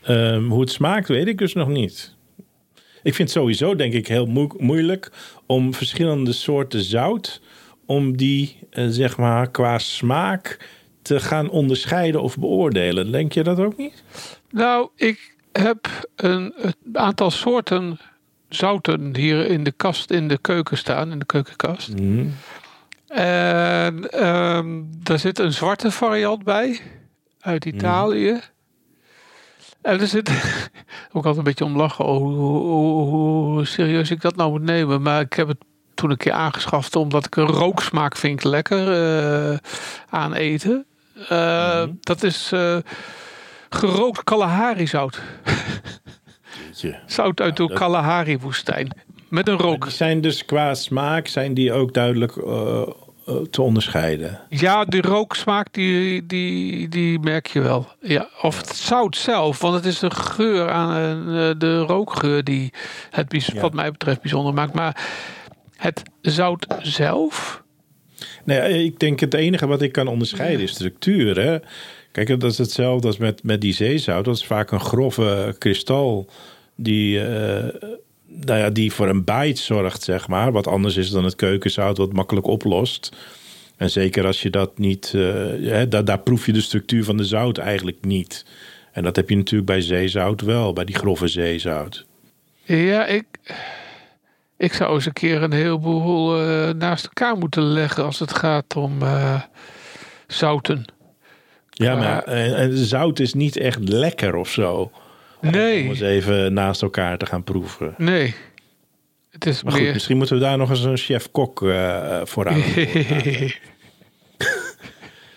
Ehm, 0.02 0.44
hoe 0.44 0.60
het 0.60 0.70
smaakt, 0.70 1.08
weet 1.08 1.26
ik 1.26 1.38
dus 1.38 1.52
nog 1.54 1.68
niet. 1.68 2.16
Ik 3.02 3.14
vind 3.14 3.28
het 3.28 3.38
sowieso, 3.38 3.74
denk 3.76 3.92
ik, 3.92 4.06
heel 4.08 4.26
moe- 4.26 4.54
moeilijk 4.58 5.10
om 5.46 5.74
verschillende 5.74 6.32
soorten 6.32 6.80
zout, 6.82 7.40
om 7.86 8.16
die, 8.16 8.58
eh, 8.70 8.86
zeg 8.88 9.16
maar, 9.16 9.50
qua 9.50 9.78
smaak 9.78 10.68
te 11.02 11.20
gaan 11.20 11.50
onderscheiden 11.50 12.22
of 12.22 12.38
beoordelen. 12.38 13.12
Denk 13.12 13.32
je 13.32 13.42
dat 13.42 13.58
ook 13.58 13.76
niet? 13.76 14.02
nou, 14.50 14.88
ik 14.96 15.34
heb 15.52 16.08
een, 16.16 16.54
een 16.56 16.74
aantal 16.98 17.30
soorten 17.30 17.98
zouten 18.48 19.16
hier 19.16 19.46
in 19.46 19.64
de 19.64 19.72
kast, 19.72 20.10
in 20.10 20.28
de 20.28 20.38
keuken 20.38 20.76
staan, 20.78 21.12
in 21.12 21.18
de 21.18 21.24
keukenkast. 21.26 21.88
En 23.08 24.10
ehm, 24.10 24.82
daar 25.02 25.18
zit 25.18 25.38
een 25.38 25.52
zwarte 25.52 25.90
variant 25.90 26.44
bij 26.44 26.80
uit 27.40 27.64
Italië. 27.64 28.40
En 29.82 30.00
er 30.00 30.06
zit 30.06 30.30
ook 31.12 31.14
altijd 31.14 31.36
een 31.36 31.42
beetje 31.44 31.64
om 31.64 31.76
lachen 31.76 32.04
oh, 32.04 32.16
hoe, 32.18 32.34
hoe, 32.36 32.62
hoe- 33.04 33.44
hoe 33.54 33.64
serieus 33.66 34.10
ik 34.10 34.20
dat 34.20 34.36
nou 34.36 34.50
moet 34.50 34.62
nemen. 34.62 35.02
Maar 35.02 35.20
ik 35.20 35.32
heb 35.32 35.48
het 35.48 35.58
toen 35.94 36.10
een 36.10 36.16
keer 36.16 36.32
aangeschaft 36.32 36.96
omdat 36.96 37.24
ik 37.26 37.36
een 37.36 37.46
rooksmaak 37.46 38.16
vind 38.16 38.44
lekker 38.44 38.92
eh, 39.52 39.58
aan 40.10 40.34
eten. 40.34 40.86
Eh, 41.28 41.82
Dat 42.00 42.22
is 42.22 42.52
eh, 42.52 42.76
gerookt 43.68 44.24
Kalahari 44.24 44.86
zout. 44.86 45.20
Zout 47.06 47.40
uit 47.40 47.56
de 47.56 47.72
Kalahari 47.72 48.38
woestijn. 48.38 48.90
Met 49.28 49.48
een 49.48 49.56
rook. 49.56 49.82
Die 49.82 49.92
zijn 49.92 50.20
dus 50.20 50.44
qua 50.44 50.74
smaak 50.74 51.26
zijn 51.26 51.54
die 51.54 51.72
ook 51.72 51.94
duidelijk 51.94 52.36
te 53.50 53.62
onderscheiden. 53.62 54.40
Ja, 54.48 54.84
die 54.84 55.02
rooksmaak, 55.02 55.72
die, 55.72 56.26
die, 56.26 56.88
die 56.88 57.18
merk 57.18 57.46
je 57.46 57.60
wel. 57.60 57.86
Ja, 58.00 58.28
of 58.42 58.56
het 58.56 58.76
zout 58.76 59.16
zelf, 59.16 59.60
want 59.60 59.74
het 59.74 59.84
is 59.84 59.98
de 59.98 60.10
geur 60.10 60.70
aan 60.70 60.90
eh, 61.36 61.50
de 61.58 61.78
rookgeur 61.78 62.44
die 62.44 62.72
het 63.10 63.28
bijz- 63.28 63.46
Ja. 63.52 63.60
wat 63.60 63.72
mij 63.74 63.90
betreft 63.90 64.20
bijzonder 64.20 64.54
maakt. 64.54 64.74
Maar 64.74 65.06
het 65.76 66.02
zout 66.22 66.66
zelf, 66.82 67.62
Nee, 68.44 68.84
ik 68.84 68.98
denk 68.98 69.20
het 69.20 69.34
enige 69.34 69.66
wat 69.66 69.82
ik 69.82 69.92
kan 69.92 70.06
onderscheiden 70.08 70.60
is 70.62 70.70
structuur. 70.70 71.40
Hè? 71.40 71.58
Kijk, 72.12 72.40
dat 72.40 72.50
is 72.50 72.58
hetzelfde 72.58 73.06
als 73.06 73.16
met, 73.16 73.42
met 73.42 73.60
die 73.60 73.72
zeezout. 73.74 74.24
Dat 74.24 74.36
is 74.36 74.44
vaak 74.46 74.70
een 74.70 74.80
grove 74.80 75.54
kristal 75.58 76.26
die, 76.76 77.20
eh, 77.26 77.68
nou 78.28 78.58
ja, 78.58 78.70
die 78.70 78.92
voor 78.92 79.08
een 79.08 79.24
bite 79.24 79.62
zorgt, 79.62 80.02
zeg 80.02 80.28
maar. 80.28 80.52
Wat 80.52 80.66
anders 80.66 80.96
is 80.96 81.10
dan 81.10 81.24
het 81.24 81.36
keukenzout, 81.36 81.96
wat 81.98 82.12
makkelijk 82.12 82.46
oplost. 82.46 83.16
En 83.76 83.90
zeker 83.90 84.26
als 84.26 84.42
je 84.42 84.50
dat 84.50 84.78
niet... 84.78 85.12
eh, 85.14 85.22
hè, 85.70 85.88
daar, 85.88 86.04
daar 86.04 86.18
proef 86.18 86.46
je 86.46 86.52
de 86.52 86.60
structuur 86.60 87.04
van 87.04 87.16
de 87.16 87.24
zout 87.24 87.58
eigenlijk 87.58 88.04
niet. 88.04 88.44
En 88.92 89.02
dat 89.02 89.16
heb 89.16 89.28
je 89.28 89.36
natuurlijk 89.36 89.70
bij 89.70 89.80
zeezout 89.80 90.40
wel, 90.40 90.72
bij 90.72 90.84
die 90.84 90.96
grove 90.96 91.28
zeezout. 91.28 92.06
ja, 92.64 93.06
ik, 93.06 93.24
Ik 94.56 94.72
zou 94.72 94.94
eens 94.94 95.06
een 95.06 95.12
keer 95.12 95.42
een 95.42 95.52
heleboel 95.52 96.40
eh, 96.40 96.70
naast 96.74 97.04
elkaar 97.04 97.36
moeten 97.36 97.62
leggen 97.62 98.04
als 98.04 98.18
het 98.18 98.32
gaat 98.32 98.76
om 98.76 99.02
eh, 99.02 99.42
zouten. 100.26 100.84
Ja, 101.70 101.94
maar 101.96 102.24
zout 102.70 103.18
is 103.18 103.34
niet 103.34 103.56
echt 103.56 103.88
lekker 103.88 104.34
of 104.34 104.48
zo. 104.48 104.90
Om 105.42 105.50
Nee, 105.50 105.82
eens 105.88 106.00
even 106.00 106.52
naast 106.52 106.82
elkaar 106.82 107.18
te 107.18 107.26
gaan 107.26 107.44
proeven. 107.44 107.94
nee. 107.98 108.34
Het 109.30 109.46
is 109.46 109.62
Maar 109.62 109.72
goed, 109.72 109.82
meer... 109.82 109.92
misschien 109.92 110.16
moeten 110.16 110.36
we 110.36 110.42
daar 110.42 110.58
nog 110.58 110.70
eens 110.70 110.84
een 110.84 110.96
chef-kok 110.96 111.62
eh 111.68 112.20
voor 112.24 112.48
aan. 112.48 112.62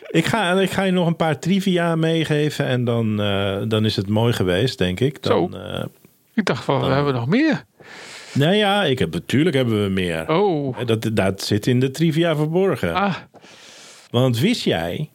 ik, 0.09 0.25
ga, 0.25 0.59
ik 0.59 0.71
ga 0.71 0.83
je 0.83 0.91
nog 0.91 1.07
een 1.07 1.15
paar 1.15 1.39
trivia 1.39 1.95
meegeven 1.95 2.65
en 2.65 2.83
dan, 2.83 3.21
eh, 3.21 3.61
dan 3.67 3.85
is 3.85 3.95
het 3.95 4.07
mooi 4.09 4.33
geweest, 4.33 4.77
denk 4.77 4.99
ik. 4.99 5.23
Dan, 5.23 5.51
Zo. 5.51 5.57
eh, 5.57 5.85
ik 6.33 6.45
dacht 6.45 6.63
van, 6.63 6.81
we 6.81 6.93
hebben 6.93 7.13
nog 7.13 7.27
meer. 7.27 7.63
nou 8.33 8.53
ja, 8.55 8.83
ik 8.83 8.99
heb, 8.99 9.13
natuurlijk 9.13 9.55
hebben 9.55 9.83
we 9.83 9.89
meer. 9.89 10.29
Oh, 10.29 10.77
Dat, 10.85 11.09
dat 11.13 11.41
zit 11.43 11.67
in 11.67 11.79
de 11.79 11.91
trivia 11.91 12.35
verborgen. 12.35 12.93
ah, 12.93 13.15
Want 14.09 14.39
wist 14.39 14.63
jij 14.63 15.09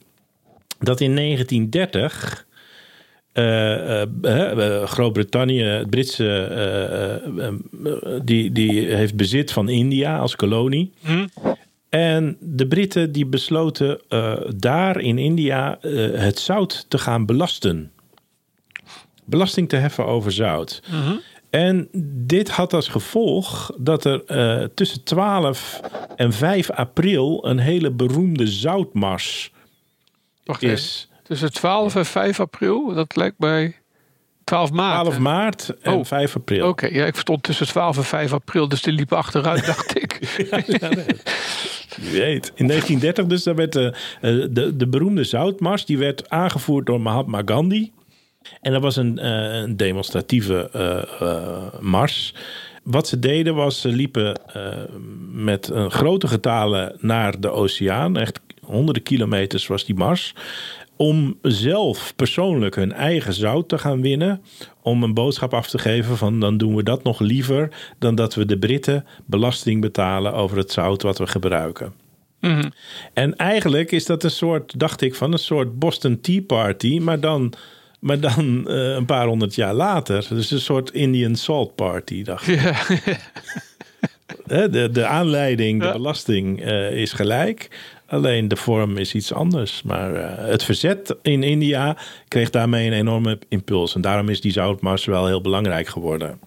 dat 0.78 1.00
in 1.00 1.14
1930 1.16 2.45
eh, 3.36 4.82
Groot-Brittannië, 4.84 5.62
het 5.62 5.90
Britse, 5.90 7.20
die, 8.24 8.52
die 8.52 8.94
heeft 8.94 9.16
bezit 9.16 9.52
van 9.52 9.68
India 9.68 10.18
als 10.18 10.36
kolonie. 10.36 10.92
Hm. 11.04 11.26
En 11.88 12.36
de 12.40 12.66
Britten 12.66 13.12
die 13.12 13.26
besloten 13.26 14.00
daar 14.56 15.00
in 15.00 15.18
India 15.18 15.78
het 16.12 16.38
zout 16.38 16.86
te 16.88 16.98
gaan 16.98 17.26
belasten. 17.26 17.90
Belasting 19.24 19.68
te 19.68 19.76
heffen 19.76 20.06
over 20.06 20.32
zout. 20.32 20.82
En 21.50 21.88
dit 22.26 22.50
had 22.50 22.72
als 22.74 22.88
gevolg 22.88 23.72
dat 23.78 24.04
er 24.04 24.24
tussen 24.74 25.04
12 25.04 25.80
en 26.16 26.32
5 26.32 26.70
april 26.70 27.46
een 27.46 27.58
hele 27.58 27.90
beroemde 27.90 28.46
zoutmars 28.46 29.52
wacht 30.46 30.62
even. 30.62 31.15
Tussen 31.26 31.52
12 31.52 31.96
en 31.96 32.06
5 32.06 32.40
april, 32.40 32.94
dat 32.94 33.16
lijkt 33.16 33.38
bij 33.38 33.76
12 34.44 34.70
maart. 34.70 35.00
12 35.00 35.14
hè? 35.14 35.20
maart 35.20 35.74
en 35.80 35.92
Oh, 35.92 36.04
5 36.04 36.36
april. 36.36 36.68
Oké, 36.68 36.86
ja, 36.86 37.04
ik 37.06 37.12
verstond 37.12 37.42
tussen 37.42 37.66
12 37.66 37.96
en 37.96 38.04
5 38.04 38.32
april, 38.32 38.68
dus 38.68 38.82
die 38.82 38.92
liepen 38.92 39.16
achteruit, 39.16 39.66
dacht 39.76 39.96
ik. 40.02 40.18
Je 41.96 42.10
weet. 42.10 42.52
In 42.54 42.66
1930 42.66 43.26
dus, 43.26 43.42
daar 43.42 43.54
werd 43.54 43.72
de, 43.72 43.94
eh, 44.20 44.46
de, 44.50 44.76
de 44.76 44.88
beroemde 44.88 45.24
zoutmars, 45.24 45.84
die 45.84 45.98
werd 45.98 46.30
aangevoerd 46.30 46.86
door 46.86 47.00
Mahatma 47.00 47.42
Gandhi. 47.44 47.92
En 48.60 48.72
dat 48.72 48.82
was 48.82 48.96
een, 48.96 49.18
eh, 49.18 49.54
een 49.54 49.76
demonstratieve 49.76 50.68
eh, 50.72 51.20
eh, 51.20 51.80
mars. 51.80 52.34
Wat 52.86 53.08
ze 53.08 53.18
deden 53.18 53.54
was, 53.54 53.80
ze 53.80 53.88
liepen 53.88 54.40
eh, 54.52 54.72
met 55.32 55.68
een 55.68 55.90
grote 55.90 56.28
getalen 56.28 56.96
naar 57.00 57.40
de 57.40 57.50
oceaan. 57.50 58.16
Echt 58.16 58.40
honderden 58.62 59.02
kilometers 59.02 59.66
was 59.66 59.84
die 59.84 59.94
mars. 59.94 60.34
Om 60.96 61.38
zelf 61.42 62.12
persoonlijk 62.16 62.74
hun 62.74 62.92
eigen 62.92 63.32
zout 63.32 63.68
te 63.68 63.78
gaan 63.78 64.00
winnen. 64.00 64.42
Om 64.82 65.02
een 65.02 65.14
boodschap 65.14 65.54
af 65.54 65.68
te 65.68 65.78
geven 65.78 66.16
van 66.16 66.40
dan 66.40 66.56
doen 66.56 66.76
we 66.76 66.82
dat 66.82 67.02
nog 67.02 67.20
liever 67.20 67.68
dan 67.98 68.14
dat 68.14 68.34
we 68.34 68.46
de 68.46 68.58
Britten 68.58 69.06
belasting 69.24 69.80
betalen 69.80 70.34
over 70.34 70.56
het 70.56 70.72
zout 70.72 71.02
wat 71.02 71.18
we 71.18 71.26
gebruiken. 71.26 71.92
Mhm. 72.40 72.68
En 73.12 73.36
eigenlijk 73.36 73.92
is 73.92 74.06
dat 74.06 74.24
een 74.24 74.30
soort, 74.30 74.78
dacht 74.78 75.00
ik, 75.00 75.14
van 75.14 75.32
een 75.32 75.38
soort 75.38 75.78
Boston 75.78 76.20
Tea 76.20 76.42
Party, 76.42 76.98
maar 76.98 77.20
dan, 77.20 77.52
maar 78.00 78.20
dan 78.20 78.68
eh, 78.68 78.94
een 78.94 79.06
paar 79.06 79.26
honderd 79.26 79.54
jaar 79.54 79.74
later. 79.74 80.26
Dus 80.28 80.50
een 80.50 80.60
soort 80.60 80.90
Indian 80.90 81.36
Salt 81.36 81.74
Party, 81.74 82.22
dacht 82.22 82.48
ik. 82.48 82.60
De, 84.46 84.88
de 84.92 85.06
aanleiding, 85.06 85.82
de 85.82 85.92
belasting 85.92 86.62
eh, 86.62 86.90
is 86.90 87.12
gelijk. 87.12 87.68
Alleen 88.06 88.48
de 88.48 88.56
vorm 88.56 88.96
is 88.96 89.14
iets 89.14 89.32
anders. 89.32 89.82
Maar 89.82 90.14
eh, 90.14 90.48
het 90.48 90.62
verzet 90.62 91.16
in 91.22 91.42
India 91.42 91.96
kreeg 92.28 92.50
daarmee 92.50 92.86
een 92.86 92.92
enorme 92.92 93.38
impuls. 93.48 93.94
En 93.94 94.00
daarom 94.00 94.28
is 94.28 94.40
die 94.40 94.52
zoutmars 94.52 95.04
wel 95.04 95.26
heel 95.26 95.40
belangrijk 95.40 95.88
geworden. 95.88 96.40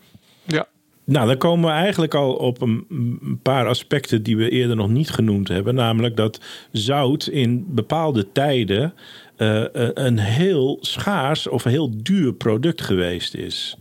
ja. 0.45 0.67
Nou, 1.09 1.27
dan 1.27 1.37
komen 1.37 1.69
we 1.69 1.75
eigenlijk 1.75 2.13
al 2.13 2.33
op 2.33 2.61
een, 2.61 3.39
paar 3.41 3.67
aspecten 3.67 4.23
die 4.23 4.37
we 4.37 4.49
eerder 4.49 4.75
nog 4.75 4.89
niet 4.89 5.09
genoemd 5.09 5.47
hebben. 5.47 5.75
Namelijk 5.75 6.15
dat 6.15 6.39
zout 6.71 7.27
in 7.27 7.65
bepaalde 7.67 8.31
tijden 8.31 8.93
eh, 9.35 9.63
een 9.93 10.19
heel 10.19 10.77
schaars 10.81 11.47
of 11.47 11.63
heel 11.63 12.03
duur 12.03 12.33
product 12.33 12.81
geweest 12.81 13.33
is. 13.33 13.77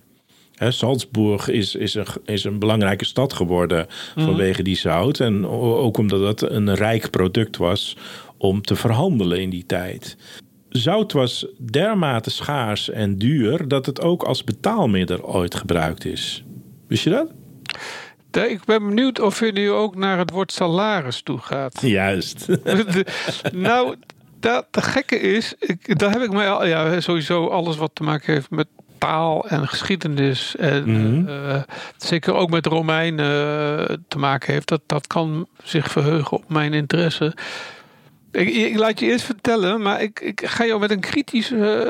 Hè, 0.59 0.71
Salzburg 0.71 1.49
is, 1.49 1.75
is, 1.75 1.94
een, 1.94 2.07
is 2.25 2.44
een 2.44 2.59
belangrijke 2.59 3.05
stad 3.05 3.33
geworden 3.33 3.87
vanwege 4.16 4.62
die 4.62 4.77
zout. 4.77 5.21
En 5.21 5.47
ook 5.47 5.97
omdat 5.97 6.21
het 6.21 6.51
een 6.51 6.75
rijk 6.75 7.11
product 7.11 7.57
was 7.57 7.97
om 8.37 8.62
te 8.62 8.77
verhandelen 8.77 9.40
in 9.40 9.51
die 9.51 9.66
tijd. 9.66 10.16
Zout 10.68 11.12
was 11.12 11.47
dermate 11.59 12.31
schaars 12.31 12.90
en 12.90 13.18
duur 13.18 13.68
dat 13.68 13.87
het 13.87 14.01
ook 14.01 14.23
als 14.23 14.44
betaalmiddel 14.44 15.35
ooit 15.35 15.55
gebruikt 15.55 16.05
is. 16.05 16.44
Wist 16.87 17.05
je 17.05 17.11
dat? 17.11 17.31
Ik 18.47 18.64
ben 18.64 18.87
benieuwd 18.87 19.21
of 19.21 19.40
je 19.40 19.53
nu 19.53 19.71
ook 19.71 19.97
naar 19.97 20.18
het 20.18 20.31
woord 20.31 20.53
salaris 20.53 21.23
toe 21.23 21.38
gaat. 21.38 21.81
Juist. 21.81 22.47
Nou, 23.53 23.97
dat, 24.40 24.66
de 24.71 24.83
gekke 24.83 25.21
is, 25.21 25.55
ik, 25.59 25.99
daar 25.99 26.11
heb 26.11 26.23
ik 26.23 26.33
mij 26.33 26.51
al, 26.51 26.66
ja, 26.66 27.01
sowieso 27.01 27.47
alles 27.47 27.77
wat 27.77 27.90
te 27.94 28.03
maken 28.03 28.33
heeft 28.33 28.51
met 28.51 28.66
taal 28.99 29.49
en 29.49 29.69
geschiedenis. 29.69 30.57
En 30.57 30.85
Mhm. 30.91 31.29
eh, 31.29 31.63
zeker 31.97 32.35
ook 32.35 32.51
met 32.51 32.67
Romeinen 32.67 33.25
eh, 33.89 33.97
te 34.09 34.19
maken 34.19 34.53
heeft. 34.53 34.69
Dat, 34.69 34.81
dat 34.87 35.07
kan 35.07 35.49
zich 35.65 35.91
verheugen 35.91 36.37
op 36.37 36.49
mijn 36.49 36.73
interesse. 36.75 37.35
Ik, 38.33 38.49
ik 38.49 38.79
laat 38.79 39.01
je 39.01 39.07
eerst 39.07 39.25
vertellen, 39.25 39.83
maar 39.83 40.03
ik, 40.03 40.21
ik 40.21 40.47
ga 40.47 40.67
jou 40.67 40.81
met 40.81 40.91
een 40.91 41.01
kritisch, 41.01 41.51
eh, 41.53 41.81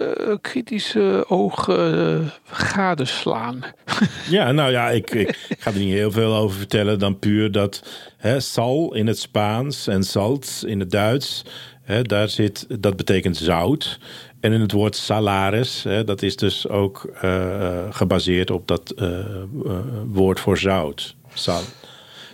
kritisch 0.40 0.94
eh, 0.94 1.20
oog 1.26 1.68
eh, 1.68 2.18
gadeslaan. 2.50 3.62
Ja, 4.30 4.52
nou 4.52 4.70
ja, 4.70 4.88
ik, 4.90 5.10
ik 5.10 5.56
ga 5.58 5.70
er 5.70 5.78
niet 5.78 5.92
heel 5.92 6.10
veel 6.10 6.34
over 6.36 6.56
vertellen 6.58 6.98
dan 6.98 7.18
puur 7.18 7.52
dat 7.52 7.82
hè, 8.16 8.40
sal 8.40 8.94
in 8.94 9.06
het 9.06 9.18
Spaans 9.18 9.86
en 9.86 10.02
salz 10.02 10.62
in 10.62 10.80
het 10.80 10.90
Duits, 10.90 11.44
hè, 11.82 12.02
daar 12.02 12.28
zit, 12.28 12.66
dat 12.80 12.96
betekent 12.96 13.36
zout. 13.36 13.98
En 14.40 14.52
in 14.52 14.60
het 14.60 14.72
woord 14.72 14.96
salaris, 14.96 15.82
hè, 15.82 16.04
dat 16.04 16.22
is 16.22 16.36
dus 16.36 16.68
ook 16.68 17.04
eh, 17.20 17.66
eh, 17.66 17.94
gebaseerd 17.94 18.50
op 18.50 18.66
dat 18.68 18.90
eh, 18.90 19.24
woord 20.06 20.40
voor 20.40 20.58
zout. 20.58 21.16
Sal. 21.34 21.60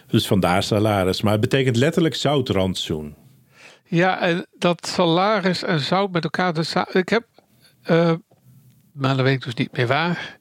Dus 0.07 0.27
vandaar 0.27 0.62
salaris. 0.62 1.23
Maar 1.23 1.33
het 1.33 1.40
betekent 1.40 1.77
letterlijk 1.77 2.14
zoutrantsoen. 2.14 3.14
Ja, 3.85 4.21
en 4.21 4.47
dat 4.59 4.87
salaris 4.87 5.62
en 5.62 5.81
zout 5.81 6.11
met 6.12 6.25
elkaar. 6.25 6.53
te 6.53 6.62
sa- 6.62 6.88
Ik 6.93 7.09
heb, 7.09 7.25
maar 8.93 9.17
dat 9.17 9.21
weet 9.21 9.35
ik 9.35 9.45
dus 9.45 9.55
niet 9.55 9.77
meer 9.77 9.87
waar. 9.87 10.38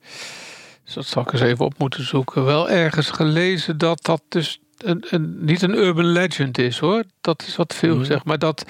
Dus 0.83 0.93
dat 0.93 1.05
zal 1.05 1.21
ik 1.21 1.31
eens 1.31 1.41
even 1.41 1.65
op 1.65 1.77
moeten 1.77 2.05
zoeken. 2.05 2.45
Wel 2.45 2.69
ergens 2.69 3.09
gelezen 3.09 3.77
dat 3.77 4.03
dat 4.03 4.21
dus 4.29 4.59
een, 4.77 5.05
een, 5.09 5.45
niet 5.45 5.61
een 5.61 5.75
urban 5.75 6.05
legend 6.11 6.57
is 6.57 6.77
hoor. 6.79 7.03
Dat 7.21 7.43
is 7.47 7.55
wat 7.55 7.73
veel 7.73 7.97
gezegd. 7.97 8.25
Maar 8.25 8.39
dat 8.39 8.65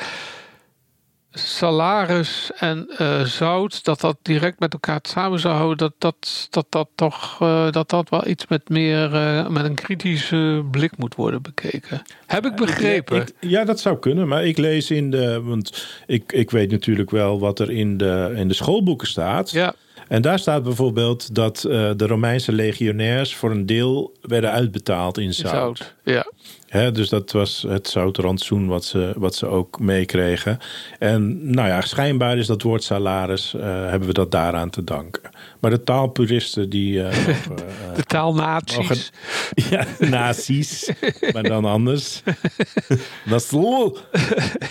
salaris 1.34 2.52
en 2.58 2.90
eh, 2.98 3.22
zout, 3.22 3.84
dat 3.84 4.00
dat 4.02 4.18
direct 4.22 4.60
met 4.60 4.74
elkaar 4.74 5.00
samen 5.02 5.40
zou 5.40 5.56
houden. 5.56 5.78
Dat 5.78 5.94
dat, 5.98 6.48
dat, 6.50 6.66
dat 6.70 6.90
toch 6.96 7.38
eh, 7.42 7.72
dat 7.72 7.90
dat 7.90 8.10
wel 8.10 8.28
iets 8.28 8.48
met 8.48 8.70
meer 8.70 9.14
eh, 9.16 9.48
met 9.48 9.66
een 9.66 9.76
kritische 9.76 10.64
blik 10.72 10.98
moet 10.98 11.16
worden 11.16 11.42
bekeken. 11.42 12.02
Heb 12.26 12.46
ik 12.46 12.56
begrepen. 12.56 13.22
Ik- 13.22 13.34
ja, 13.40 13.64
dat 13.64 13.80
zou 13.80 13.98
kunnen. 14.00 14.28
Maar 14.28 14.46
ik 14.46 14.58
lees 14.58 14.92
in 14.92 15.12
de. 15.12 15.42
Want 15.44 15.88
ik, 16.08 16.32
ik 16.32 16.52
weet 16.52 16.72
natuurlijk 16.72 17.12
wel 17.12 17.40
wat 17.40 17.60
er 17.60 17.72
in 17.72 17.98
de, 17.98 18.34
in 18.36 18.48
de 18.48 18.54
schoolboeken 18.54 19.08
staat. 19.08 19.52
ja. 19.52 19.74
En 20.14 20.22
daar 20.22 20.40
staat 20.40 20.64
bijvoorbeeld 20.64 21.36
dat 21.36 21.64
eh, 21.64 21.92
de 21.96 22.08
Romeinse 22.08 22.52
legionairs 22.52 23.36
voor 23.36 23.52
een 23.52 23.66
deel 23.66 24.14
werden 24.22 24.52
uitbetaald 24.52 25.18
in 25.18 25.34
zout. 25.34 25.52
Zout. 25.78 25.94
Ja. 26.04 26.26
Hè, 26.68 26.92
dus 26.92 27.10
dat 27.10 27.32
was 27.32 27.66
het 27.68 27.88
zoutrantsoen 27.88 28.68
wat 28.68 28.86
ze, 28.86 29.14
wat 29.18 29.36
ze 29.36 29.46
ook 29.48 29.80
meekregen. 29.80 30.58
En 31.00 31.52
nou 31.52 31.68
ja, 31.68 31.82
schijnbaar 31.82 32.38
is 32.38 32.48
dat 32.48 32.62
woord 32.62 32.84
salaris, 32.84 33.54
eh, 33.54 33.62
hebben 33.64 34.08
we 34.08 34.14
dat 34.14 34.32
daaraan 34.32 34.70
te 34.70 34.84
danken. 34.84 35.22
Maar 35.60 35.72
de 35.72 35.84
taalpuristen 35.84 36.70
die... 36.70 37.04
eh, 37.04 37.28
mogen, 37.28 37.56
De 37.96 38.04
taalnaties. 38.04 38.78
mogen- 38.78 39.70
ja, 39.70 39.86
nazi's, 40.10 40.92
maar 41.34 41.44
dan 41.44 41.66
anders. 41.66 42.22
dat 43.30 43.42
is 43.42 43.52
lol. 43.52 43.98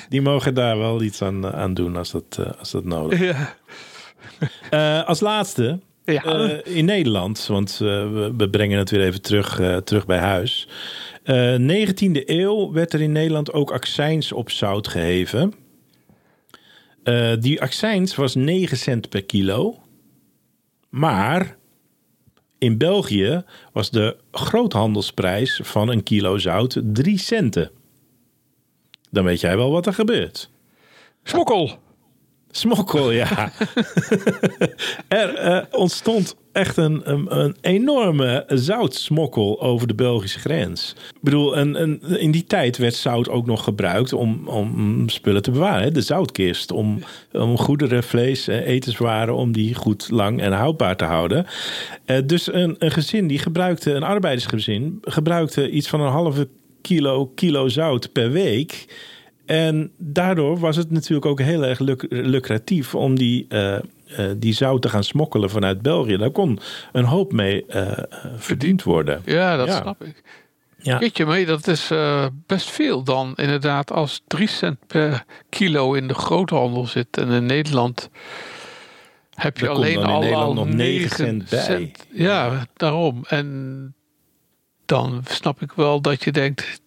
Die 0.09 0.22
mogen 0.22 0.55
daar 0.55 0.78
wel 0.78 1.02
iets 1.02 1.22
aan, 1.22 1.52
aan 1.52 1.74
doen 1.74 1.96
als 1.96 2.11
dat, 2.11 2.38
als 2.59 2.70
dat 2.70 2.85
nodig 2.85 3.20
is. 3.20 3.26
Ja. 3.26 3.55
Eh, 4.70 5.04
als 5.06 5.20
laatste, 5.20 5.78
Ja. 6.04 6.22
eh, 6.24 6.76
in 6.76 6.85
Nederland, 6.85 7.46
want 7.46 7.72
eh, 7.72 7.78
we, 8.12 8.32
we 8.37 8.50
brengen 8.50 8.78
het 8.78 8.90
weer 8.90 9.00
even 9.02 9.22
terug, 9.22 9.61
eh, 9.61 9.76
terug 9.76 10.06
bij 10.06 10.18
huis. 10.18 10.68
Eh 11.22 11.54
19e 11.56 12.22
eeuw 12.30 12.72
werd 12.72 12.92
er 12.92 13.00
in 13.00 13.12
Nederland 13.12 13.52
ook 13.52 13.70
accijns 13.72 14.32
op 14.32 14.50
zout 14.50 14.88
geheven. 14.88 15.54
Eh, 17.02 17.32
die 17.40 17.61
accijns 17.61 18.14
was 18.14 18.35
9 18.35 18.76
cent 18.76 19.08
per 19.08 19.24
kilo. 19.24 19.78
Maar 20.88 21.56
in 22.58 22.78
België 22.78 23.44
was 23.72 23.90
de 23.90 24.16
groothandelsprijs 24.32 25.61
van 25.62 25.88
een 25.88 26.02
kilo 26.02 26.38
zout 26.38 26.80
3 26.85 27.18
centen. 27.18 27.70
Dan 29.11 29.24
weet 29.24 29.40
jij 29.40 29.56
wel 29.56 29.70
wat 29.70 29.87
er 29.87 29.94
gebeurt. 29.94 30.50
Smokkel. 31.22 31.78
Smokkel, 32.54 33.10
ja. 33.10 33.52
er 35.08 35.34
eh, 35.34 35.62
ontstond 35.70 36.36
echt 36.52 36.76
een, 36.76 37.10
een, 37.10 37.38
een 37.38 37.56
enorme 37.60 38.44
zoutsmokkel 38.48 39.62
over 39.62 39.86
de 39.86 39.94
Belgische 39.94 40.38
grens. 40.38 40.94
Ik 41.08 41.22
bedoel, 41.22 41.58
een, 41.58 41.82
een, 41.82 42.02
in 42.02 42.30
die 42.30 42.44
tijd 42.44 42.76
werd 42.76 42.94
zout 42.94 43.28
ook 43.28 43.46
nog 43.46 43.64
gebruikt 43.64 44.12
om, 44.12 44.48
om 44.48 45.08
spullen 45.08 45.42
te 45.42 45.50
bewaren. 45.50 45.82
Hè? 45.82 45.90
De 45.90 46.00
zoutkist, 46.00 46.70
om, 46.70 47.02
om 47.32 47.58
goederen, 47.58 48.02
vlees, 48.02 48.48
eh, 48.48 48.66
etenswaren, 48.66 49.34
om 49.34 49.52
die 49.52 49.74
goed 49.74 50.10
lang 50.10 50.40
en 50.40 50.52
houdbaar 50.52 50.96
te 50.96 51.04
houden. 51.04 51.46
Eh, 52.04 52.18
dus 52.26 52.52
een, 52.52 52.76
een 52.78 52.90
gezin 52.90 53.26
die 53.26 53.38
gebruikte, 53.38 53.92
een 53.92 54.02
arbeidersgezin, 54.02 54.98
gebruikte 55.02 55.70
iets 55.70 55.88
van 55.88 56.00
een 56.00 56.12
halve 56.12 56.48
kilo, 56.80 57.26
kilo 57.26 57.68
zout 57.68 58.12
per 58.12 58.30
week. 58.30 58.86
En 59.52 59.92
daardoor 59.98 60.58
was 60.58 60.76
het 60.76 60.90
natuurlijk 60.90 61.26
ook 61.26 61.40
heel 61.40 61.64
erg 61.64 61.78
lucratief 62.08 62.94
om 62.94 63.18
die, 63.18 63.46
eh, 63.48 63.74
eh, 63.74 63.82
die 64.36 64.52
zout 64.52 64.82
te 64.82 64.88
gaan 64.88 65.04
smokkelen 65.04 65.50
vanuit 65.50 65.82
België. 65.82 66.16
Daar 66.16 66.30
kon 66.30 66.58
een 66.92 67.04
hoop 67.04 67.32
mee 67.32 67.66
eh, 67.66 67.98
verdiend 68.36 68.82
worden. 68.82 69.22
Ja, 69.24 69.56
dat 69.56 69.66
Ja. 69.66 69.80
snap 69.80 70.04
ik. 70.04 70.22
Ja. 70.78 70.98
Jeetje, 70.98 71.24
maar 71.26 71.44
dat 71.44 71.66
is 71.66 71.90
best 72.46 72.70
veel 72.70 73.02
dan. 73.02 73.32
Inderdaad, 73.36 73.92
als 73.92 74.22
3 74.26 74.48
cent 74.48 74.78
per 74.86 75.24
kilo 75.48 75.94
in 75.94 76.08
de 76.08 76.14
groothandel 76.14 76.86
zit. 76.86 77.16
En 77.16 77.28
in 77.30 77.46
Nederland 77.46 78.10
heb 79.34 79.58
je 79.58 79.68
alleen 79.68 80.04
al, 80.04 80.20
Nederland 80.20 80.44
al 80.46 80.54
nog 80.54 80.66
9 80.66 80.76
negen 80.76 81.10
cent 81.16 81.48
cent. 81.48 81.68
bij. 81.68 81.92
Ja, 82.24 82.66
daarom. 82.76 83.24
En 83.28 83.94
dan 84.86 85.22
snap 85.28 85.62
ik 85.62 85.72
wel 85.72 86.00
dat 86.00 86.24
je 86.24 86.32
denkt... 86.32 86.80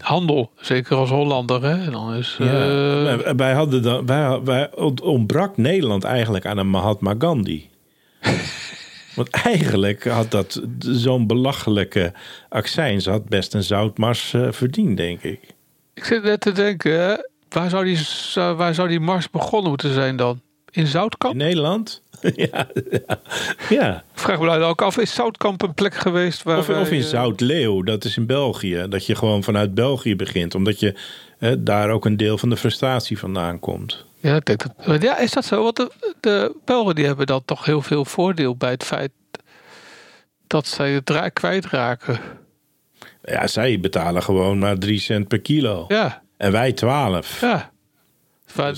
Handel, 0.00 0.50
zeker 0.60 0.96
als 0.96 1.10
Hollander, 1.10 1.62
hè? 1.62 1.90
Dan 1.90 2.14
is, 2.14 2.36
Ja, 2.38 2.46
eh, 3.16 3.32
wij- 3.36 3.52
hadden 3.52 3.82
dan, 3.82 4.06
wij, 4.06 4.40
wij 4.44 4.74
ont- 4.74 5.00
ontbrak 5.00 5.56
Nederland 5.56 6.04
eigenlijk 6.04 6.46
aan 6.46 6.58
een 6.58 6.70
Mahatma 6.70 7.14
Gandhi. 7.18 7.68
Want 9.16 9.30
eigenlijk 9.30 10.04
had 10.04 10.30
dat 10.30 10.62
zo'n 10.78 11.26
belachelijke 11.26 12.12
accijns 12.48 13.06
had 13.06 13.28
best 13.28 13.54
een 13.54 13.62
zoutmars 13.62 14.32
eh, 14.34 14.46
verdiend, 14.50 14.96
denk 14.96 15.22
ik. 15.22 15.40
Ik 15.94 16.04
zit 16.04 16.22
net 16.22 16.40
te 16.40 16.52
denken, 16.52 17.00
hè, 17.00 17.14
waar 17.48 17.70
zou, 17.70 17.84
die, 17.84 17.98
waar 18.34 18.74
zou 18.74 18.88
die 18.88 19.00
mars 19.00 19.30
begonnen 19.30 19.68
moeten 19.68 19.92
zijn 19.94 20.16
dan? 20.16 20.40
In 20.70 20.86
Zoutkamp? 20.86 21.32
In 21.32 21.38
Nederland? 21.38 22.02
ja, 22.20 22.66
ja. 22.90 23.18
ja. 23.68 24.04
Vraag 24.14 24.38
me 24.38 24.46
nou 24.46 24.62
ook 24.62 24.82
af, 24.82 24.98
is 24.98 25.14
Zoutkamp 25.14 25.62
een 25.62 25.74
plek 25.74 25.94
geweest 25.94 26.42
waar 26.42 26.58
Of, 26.58 26.68
of 26.68 26.90
in 26.90 27.00
eh, 27.00 27.06
Zoutleeuw, 27.06 27.82
dat 27.82 28.04
is 28.04 28.16
in 28.16 28.26
België. 28.26 28.86
Dat 28.88 29.06
je 29.06 29.14
gewoon 29.14 29.42
vanuit 29.42 29.74
België 29.74 30.16
begint, 30.16 30.54
omdat 30.54 30.80
je 30.80 30.94
eh, 31.38 31.52
daar 31.58 31.90
ook 31.90 32.04
een 32.04 32.16
deel 32.16 32.38
van 32.38 32.50
de 32.50 32.56
frustratie 32.56 33.18
vandaan 33.18 33.58
komt. 33.58 34.04
Ja, 34.20 34.36
ik 34.36 34.44
denk 34.44 34.62
dat, 34.86 35.02
ja, 35.02 35.18
is 35.18 35.32
dat 35.32 35.44
zo? 35.44 35.62
Want 35.62 35.76
de, 35.76 35.90
de 36.20 36.56
Belgen 36.64 36.94
die 36.94 37.06
hebben 37.06 37.26
dan 37.26 37.44
toch 37.44 37.64
heel 37.64 37.82
veel 37.82 38.04
voordeel 38.04 38.56
bij 38.56 38.70
het 38.70 38.84
feit 38.84 39.10
dat 40.46 40.66
zij 40.66 40.92
het 40.92 41.10
ra- 41.10 41.28
kwijtraken. 41.28 42.20
Ja, 43.22 43.46
zij 43.46 43.80
betalen 43.80 44.22
gewoon 44.22 44.58
maar 44.58 44.78
3 44.78 44.98
cent 44.98 45.28
per 45.28 45.40
kilo. 45.40 45.84
Ja, 45.88 46.22
En 46.36 46.52
wij 46.52 46.72
12. 46.72 47.40
ja. 47.40 47.69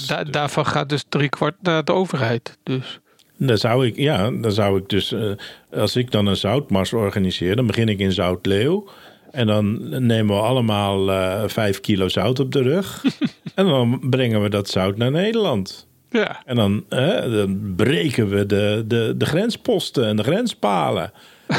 Da- 0.07 0.25
daarvan 0.25 0.67
gaat 0.67 0.89
dus 0.89 1.05
drie 1.09 1.29
kwart 1.29 1.55
naar 1.63 1.85
de 1.85 1.93
overheid. 1.93 2.59
Dus 2.63 3.01
Dan 3.37 3.59
zou 3.59 3.87
ik, 3.87 3.97
ja, 3.97 4.31
dan 4.31 4.53
zou 4.53 4.79
ik 4.79 4.89
dus, 4.89 5.13
eh, 5.13 5.31
als 5.73 5.97
ik 5.97 6.11
dan 6.11 6.27
een 6.27 6.37
zoutmars 6.37 6.93
organiseer, 6.93 7.57
dan 7.57 7.67
begin 7.67 7.89
ik 7.89 7.99
in 7.99 8.13
Zoutleeuw. 8.13 8.89
En 9.31 9.47
dan 9.47 9.89
nemen 10.07 10.37
we 10.37 10.43
allemaal 10.43 11.11
eh 11.13 11.43
vijf 11.47 11.81
kilo 11.81 12.09
zout 12.09 12.41
op 12.41 12.53
de 12.53 12.63
rug. 12.63 13.05
en 13.55 13.67
dan 13.67 14.01
brengen 14.11 14.43
we 14.43 14.49
dat 14.49 14.69
zout 14.69 14.97
naar 14.97 15.11
Nederland. 15.11 15.87
ja, 16.11 16.43
En 16.45 16.57
dan, 16.57 16.85
dan 16.89 17.73
breken 17.77 18.29
we 18.29 18.47
de, 18.47 18.85
de, 18.87 19.15
de 19.17 19.25
grensposten 19.27 20.07
en 20.07 20.17
de 20.17 20.23
grenspalen. 20.23 21.13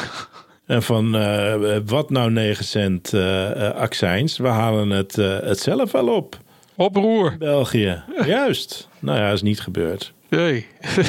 en 0.65 0.83
van 0.83 1.15
eh, 1.15 1.77
wat 1.85 2.09
nou 2.09 2.31
9 2.31 2.65
cent 2.65 3.13
accijns, 3.75 4.37
we 4.37 4.47
halen 4.47 4.89
het, 4.89 5.15
het 5.15 5.59
zelf 5.59 5.91
wel 5.91 6.07
op. 6.07 6.37
oproer. 6.75 7.35
België, 7.37 8.03
juist. 8.25 8.87
Nou 8.99 9.17
ja, 9.19 9.31
is 9.31 9.41
niet 9.41 9.61
gebeurd. 9.61 10.13
Nee. 10.29 10.67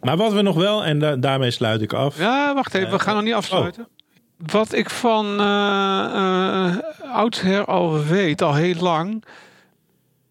Maar 0.00 0.16
wat 0.16 0.32
we 0.32 0.42
nog 0.42 0.56
wel, 0.56 0.84
en 0.84 0.98
da- 0.98 1.16
daarmee 1.16 1.50
sluit 1.50 1.82
ik 1.82 1.92
af. 1.92 2.18
Ja, 2.18 2.54
wacht 2.54 2.74
even, 2.74 2.90
we 2.90 2.98
gaan 2.98 3.14
nog 3.14 3.24
niet 3.24 3.34
afsluiten. 3.34 3.88
Wat 4.36 4.72
ik 4.72 4.90
van 4.90 5.40
eh 5.40 6.04
eh, 6.14 6.76
oudsher 7.12 7.64
al 7.64 8.04
weet, 8.04 8.42
al 8.42 8.54
heel 8.54 8.74
lang, 8.74 9.24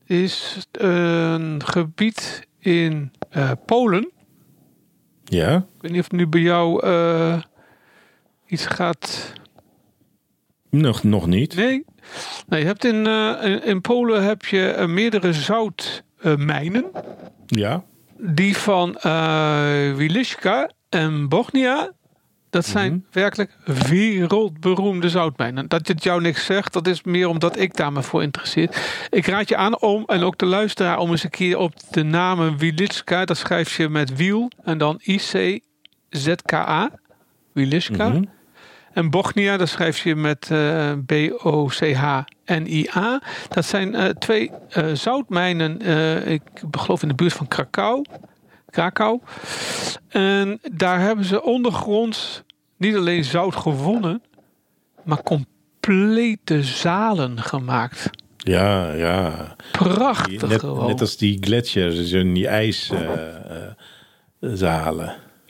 is 0.06 0.58
een 0.72 1.62
gebied 1.66 2.48
in 2.60 3.12
eh, 3.30 3.52
Polen. 3.66 4.12
Ja, 5.24 5.56
Ik 5.56 5.82
weet 5.82 5.92
niet 5.92 6.00
of 6.00 6.06
het 6.12 6.20
nu 6.20 6.28
bij 6.28 6.42
jou 6.42 6.86
eh, 6.86 7.42
iets 8.48 8.66
gaat. 8.66 9.34
nog, 10.70 11.04
nog 11.04 11.28
niet. 11.28 11.56
Nee. 11.56 11.86
Nee 12.48 12.60
je 12.60 12.66
hebt 12.66 12.86
in, 12.86 13.08
eh, 13.08 13.36
in, 13.42 13.64
in 13.64 13.82
Polen 13.82 14.24
heb 14.24 14.46
je 14.46 14.68
eh, 14.68 14.88
meerdere 14.88 15.34
zoutmijnen. 15.34 16.86
Ja, 17.46 17.84
die 18.18 18.58
van 18.58 18.98
eh 18.98 19.94
Wiliszka 19.96 20.70
en 20.90 21.30
Bochnia. 21.30 21.92
Dat 22.50 22.66
zijn 22.66 23.06
werkelijk 23.12 23.58
wereldberoemde 23.66 25.10
zoutmijnen. 25.10 25.68
Dat 25.68 25.88
het 25.88 26.04
jou 26.04 26.22
niks 26.22 26.46
zegt, 26.46 26.74
dat 26.74 26.88
is 26.88 27.04
meer 27.04 27.28
omdat 27.28 27.60
ik 27.60 27.76
daar 27.76 27.92
me 27.92 28.04
voor 28.04 28.22
interesseer. 28.22 28.70
Ik 29.10 29.26
raad 29.26 29.50
je 29.50 29.56
aan 29.56 29.82
om, 29.82 30.04
en 30.06 30.24
ook 30.24 30.38
de 30.38 30.46
luisteraar, 30.46 30.98
om 30.98 31.12
eens 31.12 31.24
een 31.24 31.30
keer 31.30 31.58
op 31.58 31.74
de 31.92 32.04
namen 32.04 32.58
Wiliszka, 32.58 33.26
dat 33.26 33.38
schrijf 33.38 33.78
je 33.78 33.90
met 33.90 34.16
wiel 34.16 34.52
en 34.64 34.78
dan 34.78 35.00
I-C-Z-K-A. 35.08 36.90
Wiliszka. 37.54 38.10
Mhm. 38.10 38.24
En 38.94 39.10
Bochnia, 39.10 39.58
dat 39.58 39.70
schrijf 39.70 40.04
je 40.04 40.16
met 40.16 40.48
eh, 40.52 40.92
B-O-C-H-N-I-A. 41.06 43.22
Dat 43.50 43.66
zijn 43.66 43.96
eh, 43.96 44.10
twee 44.10 44.52
eh, 44.70 44.86
zoutmijnen, 44.94 45.82
ik 46.28 46.42
geloof 46.72 47.02
in 47.02 47.08
de 47.08 47.14
buurt 47.14 47.34
van 47.34 47.48
Krakau. 47.48 48.06
Krakau. 48.70 49.20
En 50.08 50.60
daar 50.72 51.00
hebben 51.00 51.26
ze 51.26 51.44
ondergronds 51.44 52.44
niet 52.78 52.96
alleen 52.96 53.24
zout 53.24 53.56
gewonnen, 53.56 54.22
maar 55.04 55.24
complete 55.24 56.64
zalen 56.64 57.42
gemaakt. 57.42 58.10
ja, 58.38 58.94
ja. 58.94 59.56
Prachtig 59.72 60.48
Net, 60.48 60.60
gewoon. 60.60 60.88
net 60.88 61.02
als 61.02 61.18
die 61.18 61.38
gletsjers, 61.42 61.96
dus 61.96 62.10
die 62.10 62.48
ijszalen. 62.48 63.78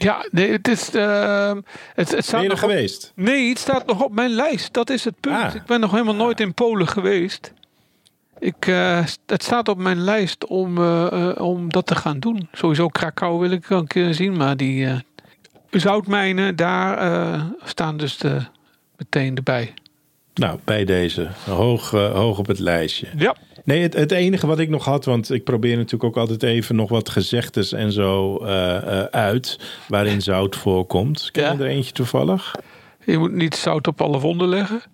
Ja, 0.03 0.25
nee, 0.31 0.51
het 0.51 0.67
is. 0.67 0.89
ehm, 0.95 1.61
het, 1.95 2.11
het 2.11 2.25
staat 2.25 2.31
ben 2.31 2.41
je 2.41 2.45
er 2.47 2.53
nog 2.53 2.63
op- 2.63 2.69
geweest? 2.69 3.11
Nee, 3.15 3.49
het 3.49 3.59
staat 3.59 3.85
nog 3.85 4.03
op 4.03 4.11
mijn 4.13 4.29
lijst. 4.29 4.73
Dat 4.73 4.89
is 4.89 5.03
het 5.03 5.19
punt. 5.19 5.35
Ah. 5.43 5.55
Ik 5.55 5.65
ben 5.65 5.79
nog 5.79 5.91
helemaal 5.91 6.15
nooit 6.15 6.39
in 6.39 6.53
Polen 6.53 6.87
geweest. 6.87 7.53
Ik, 8.39 8.67
eh, 8.67 9.05
het 9.25 9.43
staat 9.43 9.67
op 9.69 9.77
mijn 9.77 10.01
lijst 10.03 10.45
om, 10.45 10.77
eh, 10.77 11.29
eh, 11.29 11.37
om 11.41 11.69
dat 11.69 11.85
te 11.85 11.95
gaan 11.95 12.19
doen. 12.19 12.47
Sowieso 12.51 12.87
Krakau 12.87 13.39
wil 13.39 13.51
ik 13.51 13.65
wel 13.65 13.79
een 13.79 13.87
keer 13.87 14.13
zien. 14.13 14.37
Maar 14.37 14.57
die 14.57 14.87
zoutmijnen, 15.71 16.55
daar 16.55 17.41
staan 17.63 17.97
dus 17.97 18.17
de, 18.17 18.41
meteen 18.97 19.35
erbij. 19.35 19.73
Nou, 20.41 20.59
bij 20.63 20.85
deze. 20.85 21.27
Hoog, 21.45 21.93
eh, 21.93 22.11
hoog 22.13 22.37
op 22.37 22.47
het 22.47 22.59
lijstje. 22.59 23.07
Ja. 23.17 23.35
Nee, 23.63 23.81
het, 23.81 23.93
het 23.93 24.11
enige 24.11 24.47
wat 24.47 24.59
ik 24.59 24.69
nog 24.69 24.85
had, 24.85 25.05
want 25.05 25.31
ik 25.31 25.43
probeer 25.43 25.75
natuurlijk 25.75 26.03
ook 26.03 26.17
altijd 26.17 26.43
even 26.43 26.75
nog 26.75 26.89
wat 26.89 27.09
gezegdes 27.09 27.71
en 27.71 27.91
zo 27.91 28.37
eh, 28.37 28.75
eh, 28.99 29.03
uit, 29.05 29.59
waarin 29.87 30.21
zout 30.21 30.55
voorkomt. 30.55 31.29
Ken 31.31 31.43
Ja. 31.43 31.51
je 31.51 31.57
er 31.57 31.65
eentje 31.69 31.91
toevallig? 31.91 32.55
Je 33.05 33.17
moet 33.17 33.31
niet 33.33 33.55
zout 33.55 33.87
op 33.87 34.01
alle 34.01 34.19
wonden 34.19 34.47
leggen. 34.47 34.81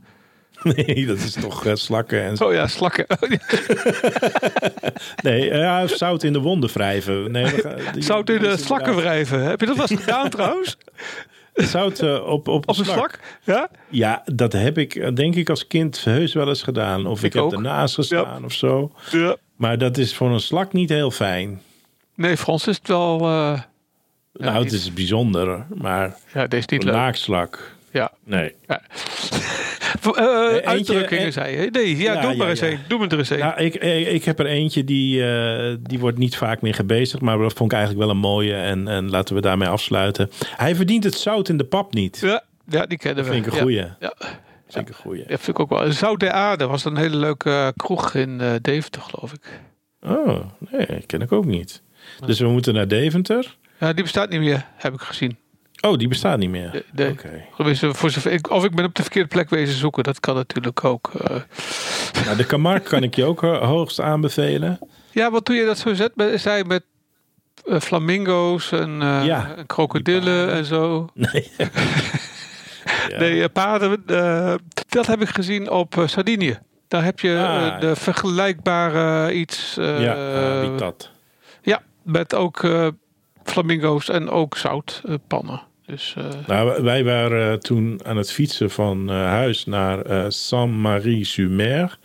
Nee, 0.63 1.05
dat 1.05 1.17
is 1.17 1.31
toch 1.33 1.63
slakken 1.73 2.23
en 2.23 2.37
zo. 2.37 2.45
Oh 2.47 2.53
ja, 2.53 2.67
slakken. 2.67 3.05
Oh, 3.19 3.29
ja. 3.39 3.39
Nee, 5.23 5.45
ja, 5.53 5.87
zout 5.87 6.23
in 6.23 6.33
de 6.33 6.39
wonden 6.39 6.69
wrijven. 6.73 7.31
Nee, 7.31 7.43
we 7.45 7.61
gaan- 7.61 7.93
die- 7.93 8.03
Zout 8.03 8.29
in 8.29 8.39
de 8.41 8.57
slakken 8.57 8.95
wrijven. 8.95 9.43
Heb 9.43 9.59
je 9.59 9.65
dat 9.65 9.75
wel 9.77 9.87
gedaan 9.87 10.29
trouwens? 10.37 10.77
Zout 11.57 11.99
eh, 11.99 12.13
op, 12.27 12.47
op, 12.47 12.69
Op 12.69 12.77
een 12.77 12.85
slak? 12.85 13.19
Ja? 13.43 13.69
Ja, 13.89 14.21
dat 14.25 14.53
heb 14.53 14.77
ik 14.77 14.95
eh, 14.95 15.13
denk 15.15 15.35
ik 15.35 15.49
als 15.49 15.67
kind 15.67 16.03
heus 16.03 16.33
wel 16.33 16.47
eens 16.47 16.63
gedaan. 16.63 17.05
Of 17.05 17.19
ik, 17.19 17.25
Ik 17.25 17.33
heb 17.33 17.43
ook. 17.43 17.53
ernaast 17.53 17.95
gestaan 17.95 18.45
of 18.45 18.53
zo. 18.53 18.91
Ja. 19.11 19.35
Maar 19.55 19.77
dat 19.77 19.97
is 19.97 20.15
voor 20.15 20.29
een 20.31 20.39
slak 20.39 20.73
niet 20.73 20.89
heel 20.89 21.11
fijn. 21.11 21.61
Nee, 22.15 22.37
Frans 22.37 22.67
is 22.67 22.77
het 22.77 22.87
wel... 22.87 23.19
eh, 23.19 23.61
nou, 24.33 24.63
het 24.63 24.71
is 24.73 24.93
bijzonder, 24.93 25.65
maar 25.75 26.17
ja, 26.33 26.47
deze 26.47 26.67
niet 26.69 26.85
een 26.85 27.13
leuk. 27.27 27.75
Ja. 27.91 28.11
nee. 28.23 28.55
Ja. 28.67 28.81
Eh, 30.15 30.23
Eentje, 30.53 30.65
uitdrukkingen, 30.65 31.23
en- 31.25 31.33
zei 31.33 31.61
je. 31.61 31.69
Nee, 31.71 31.97
ja, 31.97 32.13
Ja, 32.13 32.21
doe 32.21 32.31
ja, 32.31 32.37
maar 32.37 32.49
eens 32.49 32.59
ja. 32.59 32.67
een. 32.67 32.79
Doe 32.87 32.99
me 32.99 33.07
er 33.07 33.17
eens 33.17 33.29
een. 33.29 33.39
Nou, 33.39 33.61
ik, 33.61 33.75
ik, 33.75 34.07
ik 34.07 34.23
heb 34.25 34.39
er 34.39 34.45
eentje 34.45 34.83
die, 34.83 35.23
eh, 35.31 35.75
die 35.81 35.99
wordt 35.99 36.17
niet 36.17 36.37
vaak 36.37 36.61
meer 36.61 36.73
gebezigd. 36.73 37.21
Maar 37.21 37.37
dat 37.37 37.53
vond 37.53 37.71
ik 37.71 37.77
eigenlijk 37.77 38.05
wel 38.07 38.15
een 38.15 38.21
mooie. 38.21 38.53
En, 38.55 38.87
en 38.87 39.09
laten 39.09 39.35
we 39.35 39.41
daarmee 39.41 39.67
afsluiten. 39.67 40.29
Hij 40.55 40.75
verdient 40.75 41.03
het 41.03 41.13
zout 41.13 41.49
in 41.49 41.57
de 41.57 41.63
pap 41.63 41.93
niet. 41.93 42.19
ja, 42.21 42.43
ja, 42.67 42.85
die 42.85 42.97
kennen 42.97 43.23
we. 43.23 43.31
vind 43.31 43.45
ik 43.45 43.53
een 43.53 43.59
goeie. 43.59 43.85
Ja. 43.99 44.13
Vind 44.69 44.87
ik 44.89 44.95
een 44.95 45.01
goeie. 45.01 45.19
Ja, 45.21 45.25
vind 45.37 45.47
ik 45.47 45.59
ook 45.59 45.69
wel. 45.69 45.91
Zout 45.91 46.19
der 46.19 46.31
Aarde 46.31 46.67
was 46.67 46.85
een 46.85 46.97
hele 46.97 47.15
leuke 47.17 47.49
eh, 47.49 47.67
kroeg 47.75 48.13
in 48.13 48.41
eh, 48.41 48.51
Deventer, 48.61 49.01
geloof 49.01 49.33
ik. 49.33 49.59
Oh, 50.01 50.39
nee, 50.71 51.03
ken 51.05 51.21
ik 51.21 51.31
ook 51.31 51.45
niet. 51.45 51.81
Dus 52.25 52.39
we 52.39 52.47
moeten 52.47 52.73
naar 52.73 52.87
Deventer. 52.87 53.55
Ja, 53.79 53.93
die 53.93 54.03
bestaat 54.03 54.29
niet 54.29 54.39
meer, 54.39 54.65
heb 54.75 54.93
ik 54.93 55.01
gezien. 55.01 55.37
Oh, 55.81 55.97
die 55.97 56.07
bestaat 56.07 56.37
niet 56.37 56.49
meer. 56.49 56.83
Nee, 56.91 57.15
Voor 57.93 58.09
zover 58.09 58.31
ik, 58.31 58.49
of 58.49 58.63
ik 58.63 58.75
ben 58.75 58.85
op 58.85 58.95
de 58.95 59.01
verkeerde 59.01 59.27
plek 59.29 59.49
wezen 59.49 59.77
zoeken, 59.77 60.03
dat 60.03 60.19
kan 60.19 60.35
natuurlijk 60.35 60.83
ook. 60.83 61.11
eh. 61.13 61.35
Nou, 62.25 62.37
de 62.37 62.45
Camargue 62.45 62.89
kan 62.89 63.03
ik 63.03 63.15
je 63.15 63.23
ook 63.25 63.43
eh, 63.43 63.57
hoogst 63.61 63.99
aanbevelen. 64.01 64.79
Ja, 65.11 65.31
wat 65.31 65.45
toen 65.45 65.55
je 65.55 65.65
dat 65.65 65.77
zo 65.77 65.93
zet, 65.93 66.11
zei 66.35 66.63
met 66.63 66.83
eh, 67.65 67.79
flamingo's 67.79 68.71
en, 68.71 68.89
Ja, 69.23 69.53
en 69.57 69.65
krokodillen 69.65 70.51
en 70.51 70.65
zo. 70.65 71.09
Nee. 71.13 71.51
Ja. 73.07 73.19
Nee, 73.19 73.43
eh, 73.43 73.49
paarden, 73.53 74.03
dat 74.89 75.07
heb 75.07 75.21
ik 75.21 75.29
gezien 75.29 75.69
op 75.69 76.03
Sardinië. 76.05 76.59
Daar 76.87 77.03
heb 77.03 77.19
je 77.19 77.37
Ah. 77.37 77.79
de 77.79 77.95
vergelijkbare 77.95 79.33
iets. 79.33 79.73
ja, 79.75 80.15
habitat. 80.61 81.11
ja, 81.61 81.81
met 82.03 82.35
ook 82.35 82.67
flamingo's 83.43 84.09
en 84.09 84.29
ook 84.29 84.57
zoutpannen. 84.57 85.61
Dus 85.87 86.13
eh, 86.17 86.23
Nou, 86.47 86.83
wij 86.83 87.03
waren 87.03 87.51
eh, 87.51 87.57
toen 87.57 87.99
aan 88.03 88.17
het 88.17 88.31
fietsen 88.31 88.69
van 88.69 89.09
eh, 89.09 89.15
huis 89.15 89.65
naar 89.65 90.31
Saint-Marie-sur-Mer. 90.31 91.97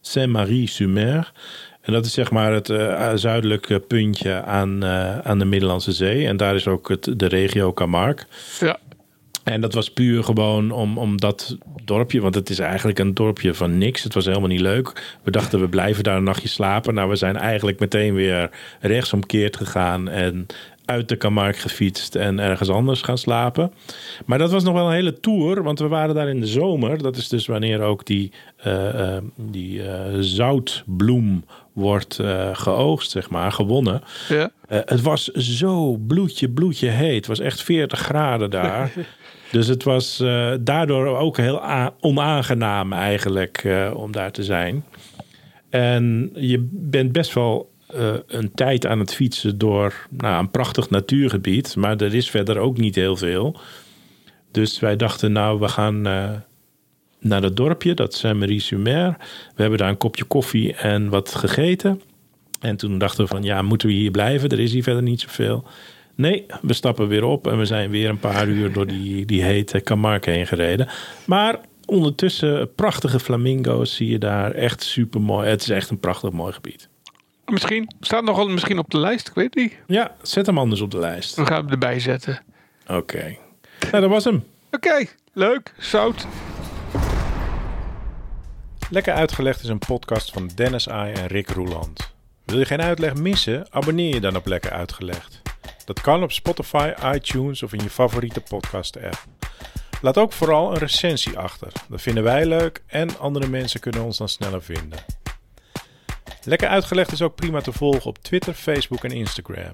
Saint-Marie-sur-Mer. 0.00 1.32
En 1.80 1.92
dat 1.92 2.06
is 2.06 2.12
zeg 2.12 2.30
maar 2.30 2.52
het 2.52 2.72
zuidelijke 3.20 3.78
puntje 3.78 4.42
aan, 4.42 4.84
aan 5.24 5.38
de 5.38 5.44
Middellandse 5.44 5.92
Zee. 5.92 6.26
En 6.26 6.36
daar 6.36 6.54
is 6.54 6.66
ook 6.66 6.88
het, 6.88 7.12
de 7.16 7.26
regio 7.26 7.72
Camargue. 7.72 8.26
ja, 8.60 8.78
En 9.44 9.60
dat 9.60 9.74
was 9.74 9.90
puur 9.90 10.24
gewoon 10.24 10.70
om, 10.70 10.98
om 10.98 11.20
dat 11.20 11.56
dorpje, 11.84 12.20
want 12.20 12.34
het 12.34 12.50
is 12.50 12.58
eigenlijk 12.58 12.98
een 12.98 13.14
dorpje 13.14 13.54
van 13.54 13.78
niks. 13.78 14.02
Het 14.02 14.14
was 14.14 14.24
helemaal 14.24 14.48
niet 14.48 14.60
leuk. 14.60 15.16
We 15.22 15.30
dachten 15.30 15.60
we 15.60 15.68
blijven 15.68 16.04
daar 16.04 16.16
een 16.16 16.24
nachtje 16.24 16.48
slapen. 16.48 16.94
Nou, 16.94 17.08
we 17.08 17.16
zijn 17.16 17.36
eigenlijk 17.36 17.78
meteen 17.80 18.14
weer 18.14 18.50
rechtsomkeerd 18.80 19.56
gegaan 19.56 20.08
en 20.08 20.46
uit 20.84 21.08
de 21.08 21.16
Camargue 21.16 21.60
gefietst 21.60 22.14
en 22.14 22.38
ergens 22.38 22.68
anders 22.68 23.02
gaan 23.02 23.18
slapen. 23.18 23.72
Maar 24.26 24.38
dat 24.38 24.50
was 24.50 24.64
nog 24.64 24.74
wel 24.74 24.86
een 24.86 24.94
hele 24.94 25.20
tour, 25.20 25.62
want 25.62 25.78
we 25.78 25.88
waren 25.88 26.14
daar 26.14 26.28
in 26.28 26.40
de 26.40 26.46
zomer. 26.46 27.02
Dat 27.02 27.16
is 27.16 27.28
dus 27.28 27.46
wanneer 27.46 27.80
ook 27.80 28.06
die, 28.06 28.32
eh, 28.56 29.16
eh, 29.16 29.22
die 29.36 29.82
eh, 29.82 30.00
zoutbloem 30.20 31.44
wordt 31.72 32.20
geoogst, 32.52 33.10
zeg 33.10 33.30
maar, 33.30 33.52
gewonnen. 33.52 34.02
ja. 34.28 34.50
Het 34.68 35.02
was 35.02 35.24
zo 35.32 35.96
bloedje, 35.96 36.48
bloedje 36.48 36.88
heet. 36.88 37.16
Het 37.16 37.26
was 37.26 37.40
echt 37.40 37.62
40 37.62 37.98
graden 37.98 38.50
daar. 38.50 38.92
dus 39.52 39.66
het 39.66 39.82
was 39.82 40.22
daardoor 40.60 41.06
ook 41.06 41.36
heel 41.36 41.62
onaangenaam 42.00 42.92
eigenlijk 42.92 43.68
om 43.94 44.12
daar 44.12 44.32
te 44.32 44.44
zijn. 44.44 44.84
En 45.70 46.30
je 46.34 46.68
bent 46.70 47.12
best 47.12 47.32
wel 47.32 47.73
eh, 47.94 48.14
een 48.26 48.52
tijd 48.54 48.86
aan 48.86 48.98
het 48.98 49.14
fietsen 49.14 49.58
door 49.58 50.06
nou, 50.10 50.38
een 50.38 50.50
prachtig 50.50 50.90
natuurgebied. 50.90 51.76
Maar 51.76 51.96
er 51.96 52.14
is 52.14 52.30
verder 52.30 52.58
ook 52.58 52.78
niet 52.78 52.94
heel 52.94 53.16
veel. 53.16 53.56
Dus 54.50 54.80
wij 54.80 54.96
dachten, 54.96 55.32
nou, 55.32 55.60
we 55.60 55.68
gaan 55.68 56.06
eh, 56.06 56.30
naar 57.20 57.40
dat 57.40 57.56
dorpje, 57.56 57.94
dat 57.94 58.14
Saint-Marie-sur-Mer. 58.14 59.16
We 59.54 59.60
hebben 59.60 59.78
daar 59.78 59.88
een 59.88 59.96
kopje 59.96 60.24
koffie 60.24 60.74
en 60.74 61.08
wat 61.08 61.34
gegeten. 61.34 62.00
En 62.60 62.76
toen 62.76 62.98
dachten 62.98 63.24
we 63.24 63.30
van, 63.30 63.42
ja, 63.42 63.62
moeten 63.62 63.88
we 63.88 63.94
hier 63.94 64.10
blijven? 64.10 64.48
Er 64.48 64.60
is 64.60 64.72
hier 64.72 64.82
verder 64.82 65.02
niet 65.02 65.20
zoveel. 65.20 65.64
Nee, 66.14 66.46
we 66.62 66.72
stappen 66.72 67.08
weer 67.08 67.24
op 67.24 67.46
en 67.46 67.58
we 67.58 67.64
zijn 67.64 67.90
weer 67.90 68.08
een 68.08 68.18
paar 68.18 68.48
uur 68.48 68.72
door 68.72 68.86
die, 68.86 69.26
die 69.26 69.42
hete 69.42 69.80
Camargue 69.80 70.32
heen 70.32 70.46
gereden. 70.46 70.88
Maar 71.26 71.60
ondertussen 71.84 72.74
prachtige 72.74 73.20
flamingo's 73.20 73.94
zie 73.94 74.08
je 74.08 74.18
daar. 74.18 74.52
Echt 74.52 74.82
super 74.82 75.20
mooi. 75.20 75.48
Het 75.48 75.62
is 75.62 75.70
echt 75.70 75.90
een 75.90 76.00
prachtig 76.00 76.30
mooi 76.30 76.52
gebied. 76.52 76.88
Misschien 77.46 77.90
staat 78.00 78.24
nog 78.24 78.36
wel 78.36 78.48
misschien 78.48 78.78
op 78.78 78.90
de 78.90 78.98
lijst, 78.98 79.28
ik 79.28 79.34
weet 79.34 79.54
niet. 79.54 79.74
Ja, 79.86 80.14
zet 80.22 80.46
hem 80.46 80.58
anders 80.58 80.80
op 80.80 80.90
de 80.90 80.98
lijst. 80.98 81.36
We 81.36 81.46
gaan 81.46 81.62
hem 81.62 81.70
erbij 81.70 82.00
zetten. 82.00 82.42
Oké. 82.86 83.36
Nou, 83.90 84.00
dat 84.00 84.10
was 84.10 84.24
hem. 84.24 84.44
Oké, 84.70 85.04
leuk. 85.32 85.74
Zout. 85.78 86.26
Lekker 88.90 89.14
Uitgelegd 89.14 89.62
is 89.62 89.68
een 89.68 89.78
podcast 89.78 90.32
van 90.32 90.50
Dennis 90.54 90.88
Ai 90.88 91.12
en 91.12 91.26
Rick 91.26 91.48
Roeland. 91.48 92.14
Wil 92.44 92.58
je 92.58 92.64
geen 92.64 92.82
uitleg 92.82 93.14
missen? 93.14 93.66
Abonneer 93.70 94.14
je 94.14 94.20
dan 94.20 94.36
op 94.36 94.46
Lekker 94.46 94.70
Uitgelegd. 94.70 95.42
Dat 95.84 96.00
kan 96.00 96.22
op 96.22 96.32
Spotify, 96.32 96.92
iTunes 97.14 97.62
of 97.62 97.72
in 97.72 97.82
je 97.82 97.90
favoriete 97.90 98.40
podcast 98.40 98.96
app. 98.96 99.24
Laat 100.00 100.18
ook 100.18 100.32
vooral 100.32 100.70
een 100.72 100.78
recensie 100.78 101.38
achter. 101.38 101.72
Dat 101.88 102.02
vinden 102.02 102.22
wij 102.22 102.46
leuk 102.46 102.82
en 102.86 103.18
andere 103.18 103.48
mensen 103.48 103.80
kunnen 103.80 104.04
ons 104.04 104.18
dan 104.18 104.28
sneller 104.28 104.62
vinden. 104.62 104.98
Lekker 106.44 106.68
Uitgelegd 106.68 107.12
is 107.12 107.22
ook 107.22 107.34
prima 107.34 107.60
te 107.60 107.72
volgen 107.72 108.04
op 108.04 108.18
Twitter, 108.18 108.54
Facebook 108.54 109.04
en 109.04 109.10
Instagram. 109.10 109.72